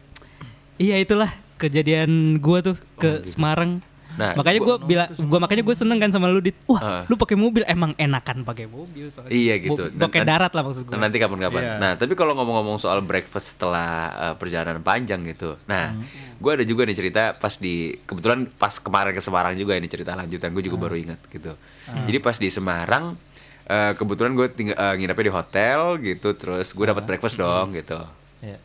iya 0.77 0.97
itulah 0.97 1.27
kejadian 1.57 2.39
gua 2.39 2.63
tuh 2.63 2.77
ke 2.97 3.27
Semarang 3.27 3.83
Nah, 4.21 4.33
makanya 4.35 4.61
gua 4.61 4.77
bilang 4.77 5.09
gua 5.23 5.39
makanya 5.41 5.63
gue 5.63 5.73
seneng 5.73 5.97
kan 5.97 6.11
sama 6.11 6.29
lu 6.29 6.39
dit 6.39 6.53
wah 6.65 6.81
Ah. 6.81 7.03
lu 7.09 7.17
pakai 7.17 7.35
mobil 7.35 7.65
emang 7.65 7.97
enakan 7.97 8.45
pakai 8.45 8.69
mobil 8.69 9.09
soalnya 9.09 9.33
Iya 9.33 9.55
gitu. 9.59 9.89
Pakai 9.91 10.23
darat 10.23 10.53
lah 10.53 10.61
maksud 10.61 10.85
gue 10.85 10.93
nanti 10.95 11.17
kapan-kapan. 11.17 11.61
Iya. 11.61 11.75
Nah, 11.79 11.93
tapi 11.95 12.13
kalau 12.13 12.33
ngomong-ngomong 12.35 12.77
soal 12.77 13.01
breakfast 13.01 13.57
setelah 13.57 13.89
uh, 14.13 14.35
perjalanan 14.35 14.79
panjang 14.81 15.25
gitu. 15.25 15.57
Nah, 15.65 15.93
Hmm. 15.93 16.05
gue 16.37 16.51
ada 16.53 16.63
juga 16.63 16.85
nih 16.85 16.95
cerita 16.95 17.33
pas 17.33 17.57
di 17.57 17.75
kebetulan 17.99 18.45
pas 18.51 18.77
kemarin 18.77 19.11
ke 19.11 19.21
Semarang 19.21 19.55
juga 19.55 19.73
ini 19.73 19.87
cerita 19.87 20.13
lanjutan 20.13 20.51
gue 20.51 20.63
juga 20.63 20.77
Hmm. 20.77 20.85
baru 20.85 20.97
ingat 20.99 21.21
gitu. 21.27 21.53
Jadi 22.05 22.19
pas 22.19 22.37
di 22.37 22.49
Semarang 22.49 23.17
uh, 23.67 23.93
kebetulan 23.95 24.33
gue 24.33 24.47
tinggal 24.49 24.77
uh, 24.77 24.95
nginepnya 24.95 25.25
di 25.25 25.35
hotel 25.35 25.79
gitu, 25.99 26.29
terus 26.35 26.69
gue 26.69 26.83
Hmm. 26.83 26.93
dapat 26.93 27.05
breakfast 27.07 27.35
dong 27.35 27.73
gitu. 27.73 27.99
Iya. 28.41 28.59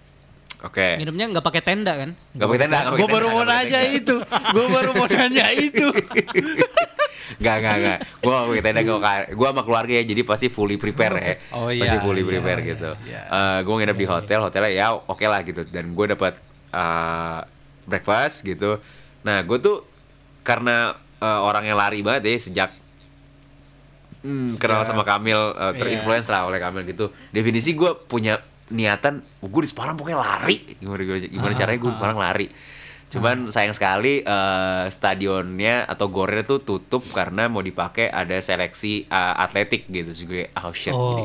Oke. 0.65 0.97
nginepnya 0.97 1.25
nggak 1.29 1.45
pakai 1.45 1.61
tenda 1.61 1.93
kan 1.93 2.09
Gak 2.33 2.47
pakai 2.49 2.61
tenda. 2.65 2.77
nggak 2.81 2.97
Gue 2.97 3.07
baru 3.07 3.25
mau 3.29 3.45
nggak 3.45 3.49
nanya 3.53 3.81
itu. 3.85 4.15
Gue 4.25 4.65
baru 4.65 4.89
mau 4.97 5.05
nanya 5.05 5.45
itu. 5.53 5.87
Gak, 7.35 7.57
gak, 7.57 7.75
gak. 7.81 7.99
Gue 8.21 8.31
gak 8.31 8.47
pakai 8.53 8.63
tenda, 8.63 8.81
gue 9.33 9.47
sama 9.49 9.61
keluarga 9.65 9.93
ya, 9.97 10.03
jadi 10.05 10.21
pasti 10.21 10.47
fully 10.47 10.77
prepare 10.77 11.15
ya. 11.17 11.33
Oh, 11.57 11.73
iya, 11.73 11.83
Pasti 11.85 11.97
fully 11.97 12.21
iya, 12.21 12.29
prepare 12.37 12.59
iya, 12.61 12.69
gitu. 12.77 12.91
iya. 13.09 13.21
gue 13.65 13.73
nginep 13.75 13.97
di 13.97 14.07
hotel, 14.07 14.39
hotelnya 14.45 14.71
ya 14.71 14.87
oke 14.93 15.25
lah 15.25 15.41
gitu. 15.41 15.65
Dan 15.65 15.97
gue 15.97 16.05
dapat 16.05 16.37
eh, 16.69 17.39
breakfast 17.89 18.45
gitu. 18.45 18.77
Nah, 19.25 19.41
gue 19.41 19.57
tuh 19.57 19.81
karena 20.45 20.93
eh, 21.17 21.39
orang 21.41 21.65
yang 21.65 21.77
lari 21.81 22.05
banget 22.05 22.29
ya 22.29 22.37
sejak 22.37 22.69
hmm, 24.21 24.61
kenal 24.61 24.85
sama 24.85 25.01
Kamil, 25.01 25.37
eh, 25.57 25.73
terinfluence 25.81 26.29
lah 26.29 26.45
oleh 26.45 26.61
Kamil 26.61 26.85
gitu. 26.85 27.09
Definisi 27.33 27.73
gue 27.73 27.89
punya 28.05 28.37
niatan, 28.71 29.21
gue 29.21 29.61
di 29.61 29.69
Semarang 29.69 29.95
pokoknya 29.99 30.19
lari. 30.21 30.57
Gimana, 30.81 31.01
gimana, 31.05 31.19
gimana 31.29 31.53
caranya 31.53 31.79
gue 31.79 31.89
di 31.89 31.97
Semarang 31.97 32.19
lari. 32.21 32.47
Cuman 33.05 33.37
sayang 33.53 33.71
sekali 33.71 34.25
eh, 34.25 34.85
stadionnya 34.89 35.85
atau 35.85 36.09
gornya 36.09 36.41
tuh 36.41 36.59
tutup 36.65 37.05
karena 37.13 37.45
mau 37.45 37.61
dipakai 37.61 38.09
ada 38.09 38.33
seleksi 38.41 39.05
eh, 39.05 39.33
atletik 39.39 39.87
gitu. 39.87 40.25
Juga 40.25 40.49
oh 40.65 40.73
shit. 40.73 40.91
Jadi. 40.91 41.23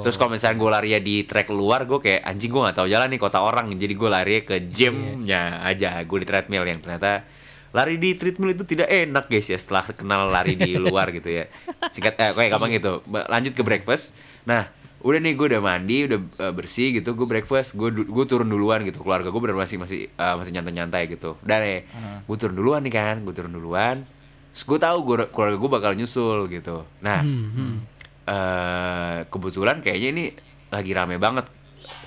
Terus 0.00 0.16
kalau 0.16 0.32
misalnya 0.32 0.56
gue 0.56 0.70
lari 0.72 0.90
di 1.04 1.16
track 1.28 1.52
luar 1.52 1.84
gue 1.84 2.00
kayak 2.00 2.24
anjing 2.24 2.50
gue 2.50 2.60
nggak 2.64 2.76
tahu 2.80 2.88
jalan 2.88 3.08
nih 3.12 3.20
kota 3.20 3.38
orang. 3.44 3.68
Jadi 3.76 3.94
gue 3.94 4.10
lari 4.10 4.32
ke 4.42 4.56
gymnya 4.72 5.60
aja 5.60 6.00
gue 6.00 6.18
di 6.18 6.26
treadmill 6.26 6.64
yang 6.64 6.80
ternyata 6.80 7.22
lari 7.70 8.02
di 8.02 8.18
treadmill 8.18 8.56
itu 8.56 8.64
tidak 8.66 8.90
enak 8.90 9.30
guys 9.30 9.46
ya 9.46 9.58
setelah 9.60 9.86
kenal 9.94 10.26
lari 10.26 10.56
di 10.56 10.74
luar 10.80 11.12
gitu 11.14 11.30
ya. 11.30 11.44
Singkat 11.92 12.14
eh 12.16 12.30
kayak 12.32 12.50
gampang 12.56 12.72
gitu. 12.74 13.04
Lanjut 13.06 13.52
ke 13.54 13.62
breakfast. 13.62 14.16
Nah 14.48 14.79
udah 15.00 15.16
nih 15.16 15.32
gue 15.32 15.46
udah 15.56 15.62
mandi 15.64 16.04
udah 16.04 16.20
eh, 16.44 16.52
bersih 16.52 16.92
gitu 16.92 17.16
gue 17.16 17.24
breakfast 17.24 17.72
gue 17.72 17.88
gue 18.04 18.24
turun 18.28 18.44
duluan 18.44 18.84
gitu. 18.84 19.00
Keluarga 19.00 19.32
gue 19.32 19.40
bener 19.40 19.56
masih 19.56 19.80
masih 19.80 20.12
eh, 20.12 20.34
masih 20.36 20.52
nyantai 20.52 20.72
nyantai 20.76 21.02
gitu 21.08 21.40
dan 21.40 21.64
eh 21.64 21.80
gue 22.24 22.36
turun 22.36 22.52
duluan 22.52 22.84
nih 22.84 22.92
kan 22.92 23.16
gue 23.24 23.32
turun 23.32 23.52
duluan. 23.52 24.04
Terus 24.52 24.62
gue 24.66 24.78
tahu 24.78 24.98
gue 25.08 25.16
keluarga 25.32 25.56
gue 25.56 25.70
bakal 25.70 25.92
nyusul 25.96 26.50
gitu. 26.52 26.84
Nah 27.00 27.24
eh 28.28 29.18
kebetulan 29.26 29.80
kayaknya 29.80 30.08
ini 30.12 30.24
lagi 30.70 30.92
rame 30.92 31.16
banget 31.16 31.48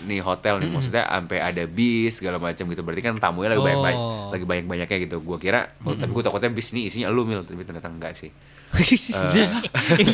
nih 0.06 0.22
hotel 0.22 0.62
nih. 0.62 0.70
Maksudnya 0.70 1.04
sampai 1.10 1.42
ada 1.42 1.64
bis 1.66 2.22
segala 2.22 2.38
macam 2.38 2.70
gitu. 2.70 2.86
Berarti 2.86 3.02
kan 3.02 3.18
tamunya 3.18 3.58
lagi 3.58 3.64
banyak 3.64 3.82
banyak 3.82 4.00
Oh. 4.00 4.30
lagi 4.32 4.46
banyak 4.46 4.66
banyaknya 4.70 4.98
gitu. 5.04 5.18
Gue 5.20 5.42
kira 5.42 5.74
oh, 5.84 5.98
tapi 5.98 6.14
gue 6.14 6.24
takutnya 6.24 6.54
bis 6.54 6.72
ini 6.72 6.88
isinya 6.88 7.10
lu 7.10 7.26
mil. 7.26 7.42
Tapi 7.42 7.66
ternyata 7.66 7.90
enggak 7.90 8.14
sih 8.16 8.30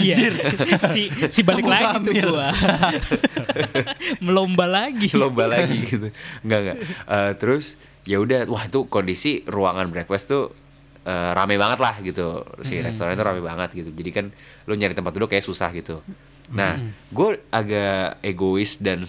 iya. 0.04 0.16
Si 0.92 1.08
si 1.32 1.42
balik 1.48 1.64
Kamu 1.64 1.72
lagi 1.72 2.04
tuh 2.04 2.14
gua. 2.36 2.50
Melomba 4.26 4.66
lagi. 4.68 5.08
Lomba 5.16 5.48
lagi 5.48 5.80
gitu. 5.88 6.08
Enggak 6.44 6.60
enggak 6.60 6.78
Eh, 7.08 7.32
terus 7.40 7.80
ya 8.04 8.20
udah 8.20 8.50
wah 8.52 8.68
itu 8.68 8.88
kondisi 8.92 9.48
ruangan 9.48 9.88
breakfast 9.88 10.28
tuh 10.28 10.52
eh, 11.08 11.32
rame 11.32 11.56
banget 11.56 11.80
lah 11.80 11.96
gitu. 12.04 12.44
Si 12.60 12.84
restoran 12.84 13.16
itu 13.16 13.24
rame 13.24 13.40
banget 13.40 13.70
gitu. 13.80 13.90
Jadi 13.96 14.10
kan 14.12 14.26
lu 14.68 14.74
nyari 14.76 14.92
tempat 14.92 15.16
duduk 15.16 15.32
kayak 15.32 15.46
susah 15.48 15.72
gitu. 15.72 16.04
Nah 16.52 16.76
gue 17.16 17.40
agak 17.48 18.20
egois 18.26 18.76
dan 18.84 19.08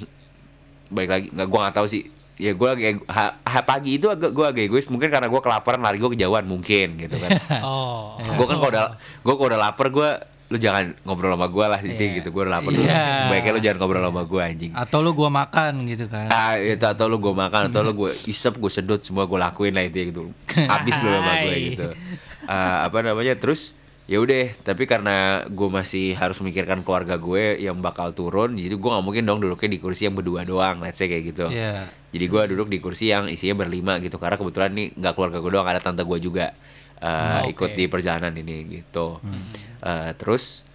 baik 0.94 1.08
lagi. 1.10 1.26
Nggak 1.34 1.46
gue 1.50 1.58
nggak 1.58 1.76
tahu 1.76 1.86
sih 1.90 2.02
ya 2.40 2.52
gue 2.52 2.68
ego- 2.82 3.06
ha, 3.06 3.36
ha- 3.38 3.62
pagi 3.62 3.94
itu 3.94 4.08
agak 4.08 4.32
gue 4.32 4.42
agak 4.42 4.62
egois. 4.64 4.88
Mungkin 4.88 5.06
karena 5.06 5.28
gue 5.28 5.38
kelaparan 5.38 5.78
lari 5.78 5.96
gue 5.96 6.10
kejauhan 6.10 6.44
mungkin 6.44 6.96
gitu 6.96 7.16
kan. 7.16 7.30
Oh. 7.62 8.16
Gue 8.16 8.46
kan 8.46 8.56
kalau 8.56 8.70
udah 8.70 8.84
gue 8.96 9.34
kalau 9.34 9.48
udah 9.48 9.60
lapar 9.60 9.88
gue 9.88 10.10
lu 10.50 10.58
jangan 10.58 10.98
ngobrol 11.04 11.30
sama 11.30 11.46
gue 11.46 11.62
lah 11.62 11.78
gitu 11.78 12.02
gitu. 12.12 12.28
Gue 12.30 12.42
udah 12.42 12.54
lapar 12.56 12.70
dulu. 12.70 12.82
Iya. 12.82 13.28
baiknya 13.28 13.50
lu 13.52 13.60
jangan 13.60 13.76
ngobrol 13.78 14.02
sama 14.02 14.22
gue 14.24 14.40
anjing. 14.40 14.72
Atau 14.72 14.98
lu 14.98 15.12
gua 15.12 15.30
makan 15.30 15.72
gitu 15.86 16.08
kan. 16.08 16.26
Ah, 16.26 16.56
itu 16.56 16.82
atau 16.82 17.06
lu 17.06 17.16
gue 17.16 17.30
makan 17.30 17.70
atau 17.70 17.80
lu 17.80 17.92
gue 17.94 18.10
isep 18.24 18.50
gue 18.52 18.72
sedut 18.72 18.98
semua 18.98 19.24
gue 19.24 19.36
lakuin 19.36 19.70
lah 19.70 19.84
itu 19.84 20.10
gitu. 20.10 20.22
Habis 20.72 20.96
lu 20.98 21.08
sama 21.08 21.44
gue 21.44 21.56
gitu. 21.70 21.86
Ah, 22.48 22.82
apa 22.82 22.98
namanya 23.00 23.36
terus 23.36 23.76
ya 24.10 24.18
udah 24.18 24.50
tapi 24.66 24.90
karena 24.90 25.46
gue 25.46 25.68
masih 25.70 26.18
harus 26.18 26.34
memikirkan 26.42 26.82
keluarga 26.82 27.14
gue 27.14 27.62
yang 27.62 27.78
bakal 27.78 28.10
turun 28.10 28.58
jadi 28.58 28.74
gue 28.74 28.90
nggak 28.90 29.04
mungkin 29.06 29.22
dong 29.22 29.38
duduknya 29.38 29.70
di 29.70 29.78
kursi 29.78 30.10
yang 30.10 30.18
berdua 30.18 30.42
doang 30.42 30.82
let's 30.82 30.98
say 30.98 31.06
kayak 31.06 31.30
gitu. 31.30 31.46
Iya. 31.46 31.86
jadi 32.10 32.24
gue 32.26 32.42
duduk 32.58 32.66
di 32.74 32.82
kursi 32.82 33.14
yang 33.14 33.30
isinya 33.30 33.62
berlima 33.62 34.02
gitu 34.02 34.18
karena 34.18 34.34
kebetulan 34.34 34.74
nih 34.74 34.86
nggak 34.98 35.14
keluarga 35.14 35.38
gue 35.38 35.50
doang 35.54 35.68
ada 35.70 35.78
tante 35.78 36.02
gue 36.02 36.18
juga 36.18 36.50
uh, 36.98 37.46
Oh, 37.46 37.54
ikut 37.54 37.70
oke. 37.70 37.78
di 37.78 37.86
perjalanan 37.86 38.34
ini 38.34 38.82
gitu. 38.82 39.22
Uh, 39.78 40.10
terus 40.18 40.66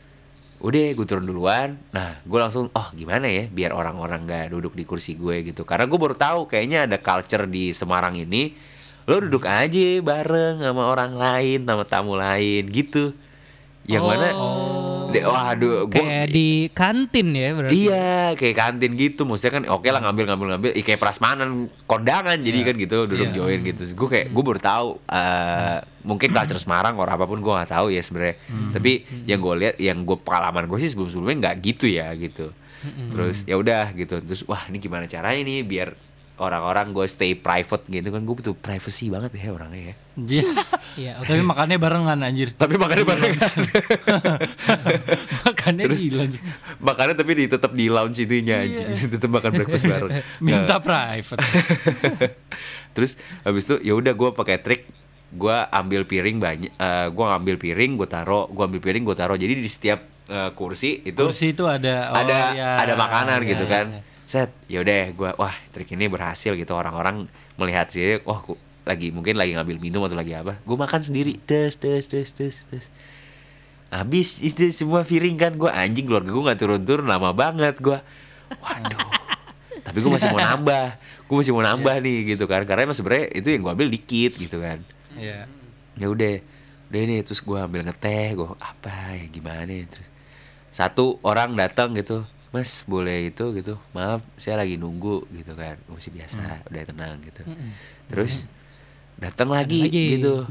udah 0.63 0.95
gue 0.95 1.05
turun 1.05 1.27
duluan. 1.27 1.75
Nah 1.91 2.23
gue 2.23 2.39
langsung 2.39 2.71
oh 2.71 2.87
gimana 2.95 3.27
ya 3.27 3.51
biar 3.51 3.75
orang-orang 3.75 4.23
nggak 4.23 4.45
duduk 4.55 4.79
di 4.79 4.87
kursi 4.87 5.19
gue 5.19 5.43
gitu. 5.43 5.67
Karena 5.67 5.85
gue 5.91 5.99
baru 5.99 6.15
tahu 6.15 6.47
kayaknya 6.47 6.87
ada 6.87 6.97
culture 7.03 7.43
di 7.51 7.75
Semarang 7.75 8.15
ini 8.15 8.55
lo 9.05 9.21
duduk 9.21 9.45
aja 9.45 10.01
bareng 10.01 10.65
sama 10.65 10.89
orang 10.89 11.13
lain 11.13 11.61
sama 11.61 11.83
tamu 11.85 12.17
lain 12.17 12.65
gitu 12.73 13.13
yang 13.85 14.03
mana 14.03 14.27
de, 15.13 15.21
waduh 15.23 15.85
gue 15.87 15.95
Kayak 15.95 16.27
di 16.27 16.49
kantin 16.73 17.27
ya 17.31 17.55
berarti. 17.55 17.77
Iya, 17.87 18.35
kayak 18.35 18.55
kantin 18.57 18.91
gitu. 18.99 19.23
Maksudnya 19.23 19.53
kan 19.61 19.63
oke 19.71 19.87
lah 19.87 20.01
ngambil 20.03 20.23
ngambil 20.33 20.47
ngambil. 20.57 20.69
Ih, 20.75 20.83
kayak 20.83 20.99
prasmanan 20.99 21.69
kondangan 21.87 22.35
jadi 22.41 22.59
kan 22.67 22.75
gitu 22.75 23.05
duduk 23.07 23.31
Iya. 23.31 23.35
join 23.37 23.59
gitu. 23.63 23.81
Gue 23.95 24.09
kayak 24.11 24.27
gue 24.33 24.43
baru 24.43 24.59
tahu 24.59 24.87
eh, 25.07 25.77
mungkin 26.03 26.29
culture 26.33 26.59
Semarang 26.59 26.99
orang 26.99 27.15
apa 27.15 27.25
pun 27.25 27.39
gue 27.39 27.53
nggak 27.53 27.71
tahu 27.71 27.87
ya 27.93 28.01
sebenarnya. 28.03 28.35
Tapi 28.73 28.91
yang 29.23 29.39
gue 29.39 29.53
lihat, 29.55 29.75
yang 29.79 29.97
gue 30.03 30.17
pengalaman 30.19 30.67
gue 30.67 30.77
sih 30.81 30.89
sebelum 30.91 31.07
sebelumnya 31.07 31.37
nggak 31.47 31.55
gitu 31.63 31.85
ya 31.87 32.11
gitu. 32.17 32.51
Terus 32.85 33.45
ya 33.47 33.55
udah 33.55 33.93
gitu. 33.95 34.19
Terus 34.19 34.43
wah 34.45 34.61
ini 34.67 34.77
gimana 34.77 35.05
caranya 35.07 35.41
nih 35.41 35.63
biar 35.63 35.89
orang-orang 36.35 36.91
gue 36.91 37.07
stay 37.07 37.31
private 37.31 37.87
gitu 37.87 38.11
kan 38.11 38.19
gue 38.19 38.35
butuh 38.35 38.51
privacy 38.53 39.07
banget 39.07 39.31
ya 39.33 39.51
orangnya 39.51 39.91
ya. 39.91 39.95
Iya. 40.15 40.43
Iya, 40.95 41.11
oke. 41.19 41.27
Tapi 41.27 41.41
makannya 41.43 41.75
barengan 41.75 42.19
anjir. 42.23 42.55
Tapi 42.55 42.75
makanya 42.79 43.03
barengan. 43.03 43.51
makannya 45.47 45.83
Terus 45.87 46.01
gila 46.01 46.21
anjir. 46.23 46.41
makannya 46.79 47.15
tapi 47.15 47.31
di, 47.35 47.43
tetap 47.47 47.71
di 47.71 47.85
lounge 47.87 48.19
itunya 48.19 48.63
aja. 48.63 48.83
tetap 49.15 49.29
makan 49.31 49.51
breakfast 49.53 49.83
bareng. 49.85 50.11
Nah, 50.11 50.23
Minta 50.45 50.75
private. 50.79 51.39
terus 52.91 53.19
habis 53.43 53.67
itu 53.67 53.75
ya 53.83 53.91
udah 53.91 54.11
gue 54.11 54.29
pakai 54.31 54.57
trik 54.59 54.87
gue 55.35 55.57
ambil 55.67 56.07
piring 56.07 56.39
banyak 56.39 56.71
gue 57.11 57.25
ngambil 57.27 57.55
piring 57.59 57.91
gue 57.99 58.07
taro 58.07 58.47
gue 58.47 58.63
ambil 58.63 58.79
piring 58.79 59.03
gue 59.03 59.15
taro 59.15 59.35
jadi 59.35 59.51
di 59.51 59.67
setiap 59.67 59.99
eh, 60.31 60.51
kursi 60.55 61.03
itu 61.03 61.19
Kursi 61.19 61.51
itu 61.51 61.67
ada 61.67 62.07
oh, 62.07 62.23
ada 62.23 62.55
ya. 62.55 62.69
ada 62.79 62.93
makanan 62.95 63.43
Ya, 63.43 63.49
gitu 63.51 63.65
ya, 63.67 63.71
kan 63.71 63.85
ya. 63.91 64.01
Set 64.25 64.49
ya 64.65 64.81
udah 64.81 65.13
gue 65.13 65.29
wah 65.37 65.55
trik 65.71 65.93
ini 65.93 66.09
berhasil 66.09 66.53
gitu. 66.53 66.73
Orang-orang 66.73 67.29
melihat 67.55 67.89
sih 67.89 68.21
wah 68.25 68.41
ku- 68.41 68.57
lagi 68.85 69.09
mungkin 69.09 69.37
lagi 69.37 69.57
ngambil 69.57 69.77
minum 69.81 70.01
atau 70.05 70.13
lagi 70.13 70.33
apa. 70.33 70.57
Gue 70.61 70.77
makan 70.77 71.01
sendiri. 71.01 71.37
Tes 71.41 71.77
tes 71.77 72.05
tes 72.05 72.27
tes 72.29 72.55
tes. 72.65 72.85
Habis 73.89 74.41
itu 74.41 74.73
semua 74.73 75.05
piring 75.05 75.37
kan 75.37 75.53
gue 75.55 75.69
anjing 75.69 76.05
keluarga 76.09 76.33
gue 76.33 76.43
nggak 76.51 76.59
turun-turun 76.59 77.05
lama 77.05 77.31
banget 77.31 77.79
gue 77.79 77.97
waduh. 78.59 79.09
Tapi 79.85 79.97
gue 80.01 80.11
masih 80.11 80.33
mau 80.33 80.41
nambah. 80.41 80.85
Gue 81.25 81.35
masih 81.41 81.53
mau 81.53 81.61
nambah 81.61 81.95
nih 82.01 82.35
gitu 82.35 82.49
kan. 82.49 82.65
Karena 82.65 82.89
emang 82.89 82.97
sebenarnya 82.97 83.29
itu 83.31 83.47
yang 83.49 83.61
gue 83.61 83.71
ambil 83.71 83.89
dikit 83.89 84.31
gitu 84.35 84.57
kan. 84.59 84.81
Iya. 85.15 85.47
ya 85.95 86.07
udah 86.11 86.33
udah 86.91 86.99
ini 87.01 87.23
terus 87.23 87.39
gue 87.39 87.55
ambil 87.55 87.87
ngeteh 87.87 88.35
gue 88.35 88.45
apa 88.59 89.15
ya 89.15 89.25
gimana 89.31 89.71
ya? 89.71 89.87
terus 89.87 90.07
satu 90.67 91.23
orang 91.23 91.55
datang 91.55 91.95
gitu 91.95 92.27
mas 92.55 92.87
boleh 92.87 93.35
itu 93.35 93.51
gitu. 93.51 93.75
Maaf 93.91 94.23
saya 94.39 94.63
lagi 94.63 94.79
nunggu 94.79 95.27
gitu 95.35 95.51
kan. 95.59 95.75
Gue 95.83 95.99
masih 95.99 96.15
biasa 96.15 96.63
udah 96.71 96.83
tenang 96.87 97.19
gitu. 97.19 97.43
Terus 98.07 98.47
datang 99.19 99.51
lagi, 99.51 99.91
lagi. 99.91 100.03
gitu. 100.15 100.47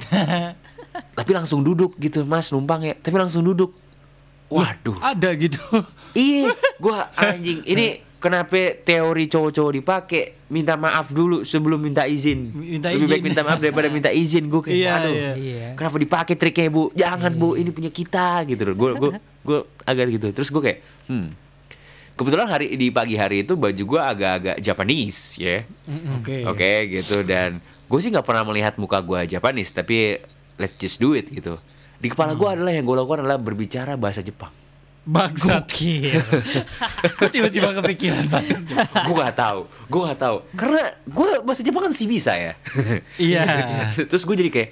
Tapi 1.19 1.31
langsung 1.33 1.65
duduk 1.65 1.97
gitu 1.97 2.29
mas 2.29 2.53
numpang 2.53 2.85
ya. 2.85 2.93
Tapi 2.93 3.17
langsung 3.17 3.41
duduk. 3.41 3.73
Waduh. 4.53 5.01
Ada 5.01 5.33
gitu. 5.41 5.57
iya 6.13 6.53
gua 6.77 7.09
anjing 7.17 7.65
ini 7.65 8.05
kenapa 8.21 8.77
teori 8.85 9.25
cowok-cowok 9.25 9.73
dipakai? 9.81 10.25
Minta 10.53 10.77
maaf 10.77 11.09
dulu 11.11 11.41
sebelum 11.43 11.81
minta 11.81 12.05
izin. 12.05 12.53
Minta 12.53 12.93
lebih 12.93 13.09
baik 13.09 13.25
izin. 13.25 13.29
minta 13.33 13.41
maaf 13.43 13.59
daripada 13.65 13.89
minta 13.89 14.13
izin 14.13 14.47
gue 14.53 14.61
kayak 14.61 14.77
Iya, 14.77 14.91
aduh 15.01 15.13
iya. 15.17 15.33
Iya. 15.35 15.69
kenapa 15.73 15.97
dipakai 15.97 16.35
triknya 16.37 16.69
bu? 16.69 16.93
Jangan 16.93 17.33
bu 17.33 17.57
ini 17.57 17.73
punya 17.73 17.89
kita 17.89 18.45
gitu 18.45 18.63
loh. 18.69 18.77
Gue 18.77 18.91
gue 19.01 19.11
gue 19.19 19.59
agak 19.89 20.05
gitu. 20.13 20.27
Terus 20.37 20.53
gue 20.53 20.63
kayak 20.63 20.79
hmm 21.09 21.44
kebetulan 22.15 22.47
hari 22.47 22.75
di 22.75 22.89
pagi 22.89 23.15
hari 23.15 23.43
itu 23.43 23.55
baju 23.55 23.83
gue 23.83 24.01
agak-agak 24.01 24.57
Japanese 24.59 25.37
ya 25.37 25.63
Oke. 26.19 26.47
oke 26.47 26.71
gitu 26.89 27.23
dan 27.23 27.59
gue 27.61 27.99
sih 27.99 28.11
nggak 28.11 28.23
pernah 28.23 28.47
melihat 28.47 28.75
muka 28.79 29.03
gue 29.03 29.29
Japanese 29.29 29.71
tapi 29.71 30.19
let's 30.57 30.79
just 30.79 30.99
do 30.99 31.13
it 31.13 31.27
gitu 31.27 31.59
di 31.99 32.07
kepala 32.07 32.35
gue 32.35 32.47
adalah 32.47 32.71
yang 32.71 32.87
gue 32.87 32.95
lakukan 32.95 33.27
adalah 33.27 33.39
berbicara 33.39 33.99
bahasa 33.99 34.23
Jepang 34.23 34.51
Bangsat. 35.05 35.69
Kok 37.21 37.29
tiba-tiba 37.29 37.77
kepikiran 37.77 38.25
bahasa 38.25 38.57
Jepang? 38.57 39.05
gue 39.05 39.15
nggak 39.21 39.37
tahu 39.37 39.61
gue 39.69 40.01
nggak 40.01 40.21
tahu 40.21 40.37
karena 40.57 40.83
gue 41.05 41.31
bahasa 41.45 41.61
Jepang 41.61 41.83
kan 41.85 41.93
sih 41.93 42.09
bisa 42.09 42.33
ya 42.33 42.57
Iya. 43.21 43.45
terus 44.09 44.25
gue 44.25 44.37
jadi 44.39 44.51
kayak 44.55 44.71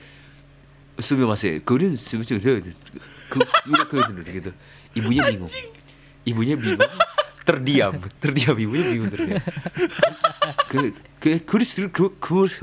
Sumi 1.02 1.26
masih 1.26 1.59
sumi 1.98 2.22
gitu 2.22 2.38
ibunya 4.94 5.22
bingung 5.28 5.52
ibunya 6.22 6.55
bingung 6.57 6.81
terdiam 7.42 7.92
terdiam 8.22 8.55
ibunya 8.55 8.85
bingung 8.87 9.11
terdiam 9.11 9.42
kuris 10.70 10.94
kuris 11.46 11.70
kuris 12.18 12.55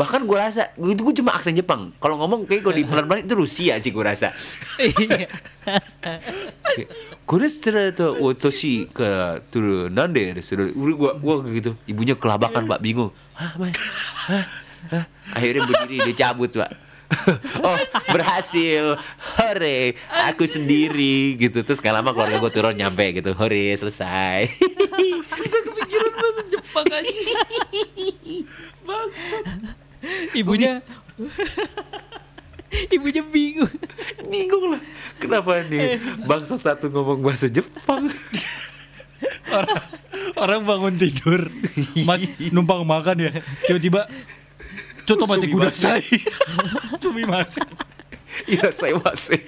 bahkan 0.00 0.24
gue 0.24 0.32
rasa 0.32 0.72
itu 0.80 1.00
gue 1.04 1.14
cuma 1.20 1.36
aksen 1.36 1.52
Jepang 1.52 1.92
kalau 2.00 2.16
ngomong 2.16 2.48
kayak 2.48 2.64
gue 2.64 2.74
di 2.80 2.84
pelan-pelan 2.88 3.28
itu 3.28 3.36
Rusia 3.36 3.76
sih 3.76 3.92
gue 3.92 4.00
rasa 4.00 4.32
kuris 7.28 7.60
ternyata 7.60 8.16
si 8.48 8.88
ke 8.88 9.40
tuh 9.52 9.92
nande 9.92 10.40
gue 10.40 11.10
gue 11.20 11.34
gitu 11.52 11.70
ibunya 11.84 12.16
kelabakan 12.16 12.64
pak 12.64 12.80
bingung 12.80 13.12
hah 13.36 13.52
hah 14.88 15.04
akhirnya 15.36 15.68
berdiri 15.68 15.96
dia 16.08 16.14
cabut 16.28 16.48
pak 16.48 16.89
oh 17.66 17.76
berhasil. 18.10 18.98
Hore 19.38 19.98
aku 20.30 20.46
sendiri 20.46 21.36
gitu. 21.36 21.62
Terus 21.66 21.82
gak 21.82 21.94
lama 21.94 22.14
keluarga 22.14 22.38
gue 22.38 22.52
turun 22.52 22.76
nyampe 22.76 23.10
gitu. 23.14 23.34
Hore 23.34 23.74
selesai. 23.76 24.46
Kepikiran 25.66 26.12
bahasa 26.14 26.42
Jepang 26.48 26.86
aja. 26.88 27.40
Bangsat. 28.86 29.44
Ibunya 30.32 30.80
Ibunya 32.94 33.22
bingung. 33.26 33.70
bingung 34.30 34.64
lah. 34.78 34.82
Kenapa 35.18 35.58
nih? 35.66 35.98
Bangsa 36.24 36.54
satu 36.56 36.86
ngomong 36.88 37.20
bahasa 37.20 37.50
Jepang. 37.50 38.06
Orang 39.50 39.82
orang 40.38 40.60
bangun 40.62 40.94
tidur 40.94 41.50
mas 42.06 42.24
numpang 42.54 42.86
makan 42.86 43.26
ya. 43.26 43.30
Tiba-tiba 43.66 44.06
coto 45.10 45.26
mati 45.26 45.46
kuda 45.50 45.70
saya. 45.74 46.02
Cumi 47.02 47.26
masak. 47.26 47.66
Iya 48.46 48.70
saya 48.70 48.94
masih 48.94 49.42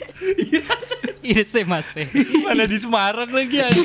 Ini 1.22 1.46
saya 1.46 1.64
masih. 1.64 2.04
mana 2.42 2.66
di 2.66 2.76
Semarang 2.82 3.30
lagi 3.30 3.62
aja 3.62 3.82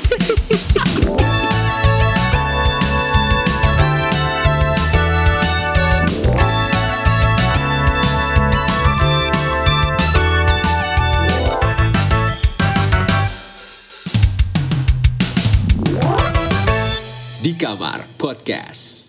Di 17.38 17.56
Kamar 17.56 18.04
Podcast. 18.18 19.07